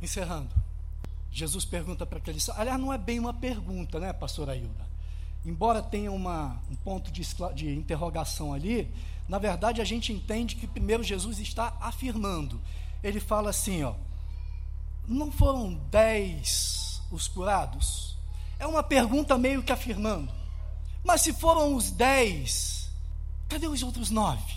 Encerrando, 0.00 0.50
Jesus 1.30 1.64
pergunta 1.64 2.04
para 2.04 2.18
aqueles. 2.18 2.48
Aliás, 2.50 2.78
não 2.78 2.92
é 2.92 2.98
bem 2.98 3.18
uma 3.18 3.32
pergunta, 3.32 3.98
né, 3.98 4.12
pastor 4.12 4.50
Ailda? 4.50 4.93
Embora 5.44 5.82
tenha 5.82 6.10
uma, 6.10 6.60
um 6.70 6.74
ponto 6.76 7.10
de, 7.10 7.22
de 7.54 7.74
interrogação 7.74 8.52
ali, 8.52 8.90
na 9.28 9.38
verdade 9.38 9.80
a 9.80 9.84
gente 9.84 10.12
entende 10.12 10.56
que 10.56 10.66
primeiro 10.66 11.02
Jesus 11.02 11.38
está 11.38 11.76
afirmando. 11.80 12.60
Ele 13.02 13.20
fala 13.20 13.50
assim, 13.50 13.82
ó, 13.82 13.94
não 15.06 15.30
foram 15.30 15.74
dez 15.90 17.02
os 17.10 17.28
curados? 17.28 18.16
É 18.58 18.66
uma 18.66 18.82
pergunta 18.82 19.36
meio 19.36 19.62
que 19.62 19.72
afirmando. 19.72 20.32
Mas 21.04 21.20
se 21.20 21.32
foram 21.34 21.74
os 21.74 21.90
dez, 21.90 22.88
cadê 23.48 23.66
os 23.66 23.82
outros 23.82 24.10
nove? 24.10 24.54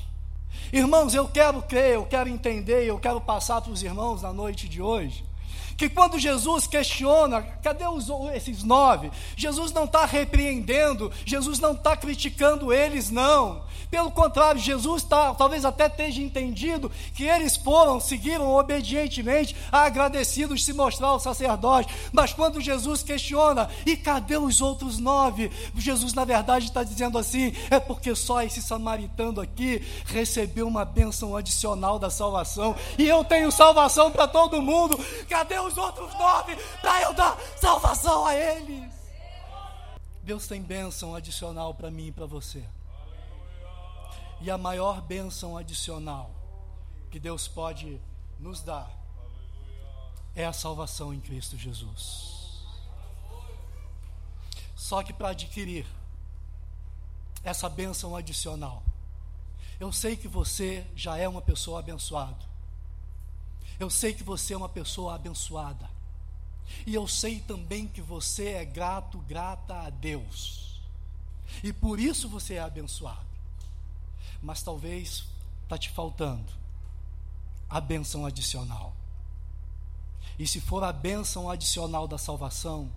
Irmãos, 0.71 1.13
eu 1.13 1.27
quero 1.27 1.61
crer, 1.61 1.95
eu 1.95 2.05
quero 2.05 2.29
entender, 2.29 2.85
eu 2.85 2.99
quero 2.99 3.19
passar 3.19 3.61
para 3.61 3.71
os 3.71 3.83
irmãos 3.83 4.21
na 4.21 4.31
noite 4.31 4.67
de 4.67 4.81
hoje 4.81 5.25
que 5.77 5.87
quando 5.87 6.17
Jesus 6.17 6.65
questiona, 6.65 7.43
cadê 7.61 7.85
os, 7.85 8.07
esses 8.33 8.63
nove? 8.63 9.11
Jesus 9.35 9.71
não 9.71 9.83
está 9.83 10.05
repreendendo, 10.05 11.11
Jesus 11.23 11.59
não 11.59 11.73
está 11.73 11.95
criticando 11.95 12.73
eles, 12.73 13.11
não. 13.11 13.61
Pelo 13.89 14.11
contrário, 14.11 14.59
Jesus 14.59 15.03
tá, 15.03 15.33
talvez 15.33 15.63
até 15.63 15.87
esteja 15.87 16.21
entendido 16.21 16.91
que 17.13 17.23
eles 17.23 17.55
foram, 17.55 17.99
seguiram 17.99 18.53
obedientemente, 18.53 19.55
agradecidos 19.71 20.59
de 20.59 20.65
se 20.65 20.73
mostrar 20.73 21.07
ao 21.07 21.19
sacerdote. 21.19 21.93
Mas 22.11 22.33
quando 22.33 22.59
Jesus 22.59 23.01
questiona, 23.01 23.69
e 23.85 23.95
cadê 23.95 24.35
os 24.35 24.61
outros 24.61 24.97
nove? 24.99 25.49
Jesus, 25.77 26.13
na 26.13 26.25
verdade, 26.25 26.65
está 26.65 26.83
dizendo 26.83 27.17
assim: 27.17 27.53
é 27.69 27.79
porque 27.79 28.13
só 28.13 28.41
esse 28.41 28.61
samaritano 28.61 29.39
aqui 29.39 29.81
recebeu 30.05 30.67
uma 30.67 30.83
bênção 30.83 31.35
adicional 31.35 31.97
da 31.97 32.09
salvação, 32.09 32.75
e 32.97 33.07
eu 33.07 33.23
tenho 33.23 33.51
salvação 33.51 34.11
para 34.11 34.27
todo 34.27 34.61
mundo. 34.61 34.99
Cadê 35.29 35.59
os 35.59 35.66
outros 35.75 36.13
nove 36.13 36.55
para 36.79 37.01
eu 37.01 37.13
dar 37.15 37.35
salvação 37.59 38.27
a 38.27 38.35
eles? 38.35 38.93
Deus 40.21 40.45
tem 40.45 40.61
bênção 40.61 41.15
adicional 41.15 41.73
para 41.73 41.89
mim 41.89 42.07
e 42.07 42.11
para 42.11 42.27
você. 42.27 42.63
E 44.39 44.51
a 44.51 44.57
maior 44.57 45.01
bênção 45.01 45.57
adicional 45.57 46.29
que 47.09 47.19
Deus 47.19 47.47
pode 47.47 47.99
nos 48.39 48.61
dar 48.61 48.91
é 50.35 50.45
a 50.45 50.53
salvação 50.53 51.11
em 51.11 51.19
Cristo 51.19 51.57
Jesus. 51.57 52.37
Só 54.75 55.01
que 55.01 55.11
para 55.11 55.29
adquirir 55.29 55.87
essa 57.43 57.67
bênção 57.67 58.15
adicional, 58.15 58.83
eu 59.79 59.91
sei 59.91 60.15
que 60.15 60.27
você 60.27 60.85
já 60.95 61.17
é 61.17 61.27
uma 61.27 61.41
pessoa 61.41 61.79
abençoada. 61.79 62.46
Eu 63.79 63.89
sei 63.89 64.13
que 64.13 64.23
você 64.23 64.53
é 64.53 64.57
uma 64.57 64.69
pessoa 64.69 65.15
abençoada. 65.15 65.89
E 66.85 66.93
eu 66.93 67.07
sei 67.07 67.39
também 67.39 67.87
que 67.87 68.01
você 68.01 68.49
é 68.49 68.65
grato, 68.65 69.19
grata 69.19 69.81
a 69.81 69.89
Deus. 69.89 70.81
E 71.63 71.71
por 71.71 71.99
isso 71.99 72.27
você 72.27 72.55
é 72.55 72.59
abençoado 72.59 73.27
mas 74.41 74.61
talvez 74.61 75.25
está 75.63 75.77
te 75.77 75.89
faltando 75.89 76.51
a 77.69 77.81
bênção 77.81 78.25
adicional. 78.25 78.95
E 80.39 80.47
se 80.47 80.61
for 80.61 80.83
a 80.83 80.93
bênção 80.93 81.49
adicional 81.49 82.07
da 82.07 82.17
salvação, 82.17 82.89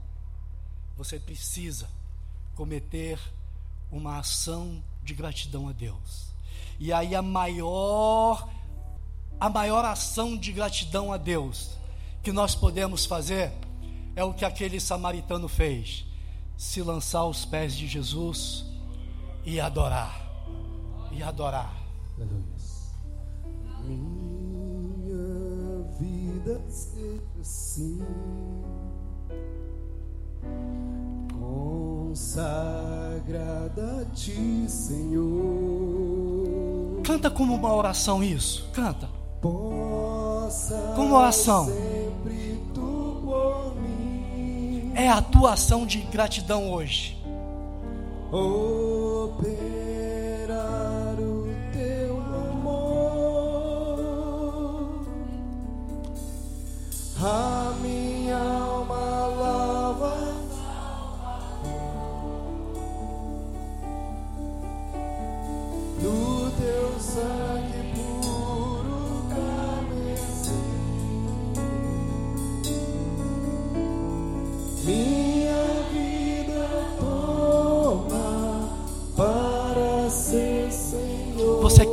você 0.96 1.18
precisa 1.18 1.88
cometer 2.54 3.18
uma 3.90 4.18
ação 4.18 4.82
de 5.02 5.14
gratidão 5.14 5.68
a 5.68 5.72
Deus. 5.72 6.26
E 6.78 6.92
aí 6.92 7.14
a 7.14 7.22
maior 7.22 8.48
a 9.40 9.48
maior 9.48 9.84
ação 9.86 10.36
de 10.36 10.52
gratidão 10.52 11.12
a 11.12 11.16
Deus 11.16 11.70
que 12.22 12.30
nós 12.30 12.54
podemos 12.54 13.06
fazer 13.06 13.50
é 14.14 14.22
o 14.22 14.34
que 14.34 14.44
aquele 14.44 14.78
samaritano 14.78 15.48
fez: 15.48 16.04
se 16.56 16.82
lançar 16.82 17.20
aos 17.20 17.46
pés 17.46 17.74
de 17.74 17.88
Jesus 17.88 18.66
e 19.44 19.58
adorar 19.58 20.20
e 21.10 21.22
adorar. 21.22 21.74
Minha 23.82 25.16
vida 25.98 26.60
seja 26.68 27.22
assim, 27.40 28.04
consagrada 32.10 32.42
a 34.02 34.04
ti, 34.14 34.66
Senhor. 34.68 35.30
Canta 37.02 37.30
como 37.30 37.54
uma 37.54 37.74
oração 37.74 38.22
isso, 38.22 38.68
canta. 38.74 39.19
Como 40.94 41.14
oração. 41.14 41.68
É 44.94 45.08
a 45.08 45.22
tua 45.22 45.54
ação 45.54 45.86
de 45.86 45.98
gratidão 46.02 46.72
hoje. 46.72 47.16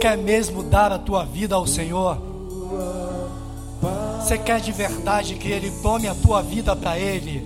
Quer 0.07 0.17
mesmo 0.17 0.63
dar 0.63 0.89
a 0.93 0.97
tua 0.97 1.25
vida 1.25 1.53
ao 1.55 1.67
Senhor? 1.67 2.17
Você 4.21 4.37
quer 4.37 4.61
de 4.61 4.71
verdade 4.71 5.35
que 5.35 5.49
Ele 5.49 5.69
tome 5.81 6.07
a 6.07 6.15
tua 6.15 6.41
vida 6.41 6.73
para 6.73 6.97
Ele? 6.97 7.45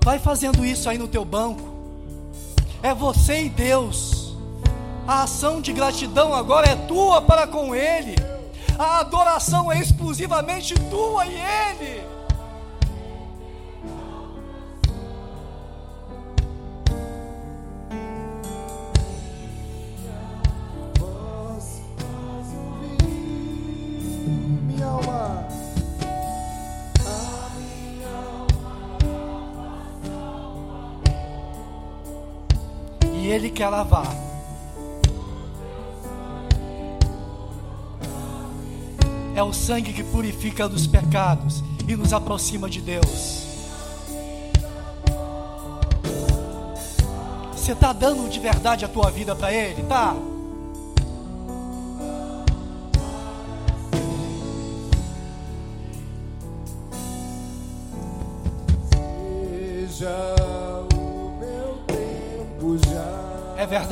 Vai 0.00 0.20
fazendo 0.20 0.64
isso 0.64 0.88
aí 0.88 0.96
no 0.96 1.08
teu 1.08 1.24
banco. 1.24 1.74
É 2.84 2.94
você 2.94 3.46
e 3.46 3.48
Deus. 3.48 4.36
A 5.08 5.24
ação 5.24 5.60
de 5.60 5.72
gratidão 5.72 6.32
agora 6.32 6.68
é 6.68 6.76
tua 6.86 7.20
para 7.20 7.48
com 7.48 7.74
Ele. 7.74 8.14
A 8.78 9.00
adoração 9.00 9.72
é 9.72 9.80
exclusivamente 9.80 10.72
tua 10.88 11.26
e 11.26 11.34
Ele. 11.34 12.03
Ele 33.34 33.50
quer 33.50 33.68
lavar. 33.68 34.06
É 39.34 39.42
o 39.42 39.52
sangue 39.52 39.92
que 39.92 40.04
purifica 40.04 40.68
dos 40.68 40.86
pecados 40.86 41.62
e 41.88 41.96
nos 41.96 42.12
aproxima 42.12 42.70
de 42.70 42.80
Deus. 42.80 43.44
Você 47.52 47.72
está 47.72 47.92
dando 47.92 48.28
de 48.28 48.38
verdade 48.38 48.84
a 48.84 48.88
tua 48.88 49.10
vida 49.10 49.34
para 49.34 49.52
Ele, 49.52 49.82
tá? 49.82 50.14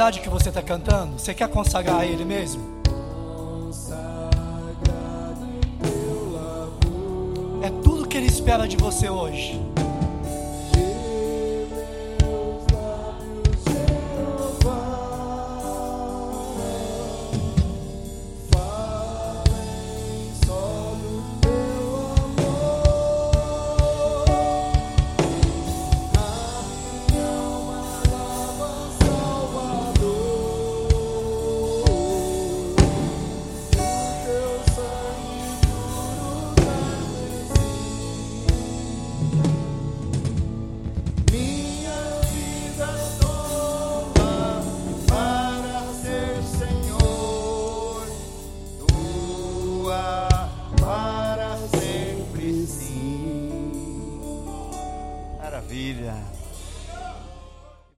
Verdade 0.02 0.18
que 0.18 0.28
você 0.28 0.48
está 0.48 0.60
cantando? 0.60 1.16
Você 1.16 1.32
quer 1.32 1.48
consagrar 1.48 2.00
a 2.00 2.04
Ele 2.04 2.24
mesmo? 2.24 2.60
É 7.62 7.70
tudo 7.84 8.08
que 8.08 8.16
Ele 8.16 8.26
espera 8.26 8.66
de 8.66 8.76
você 8.76 9.08
hoje. 9.08 9.60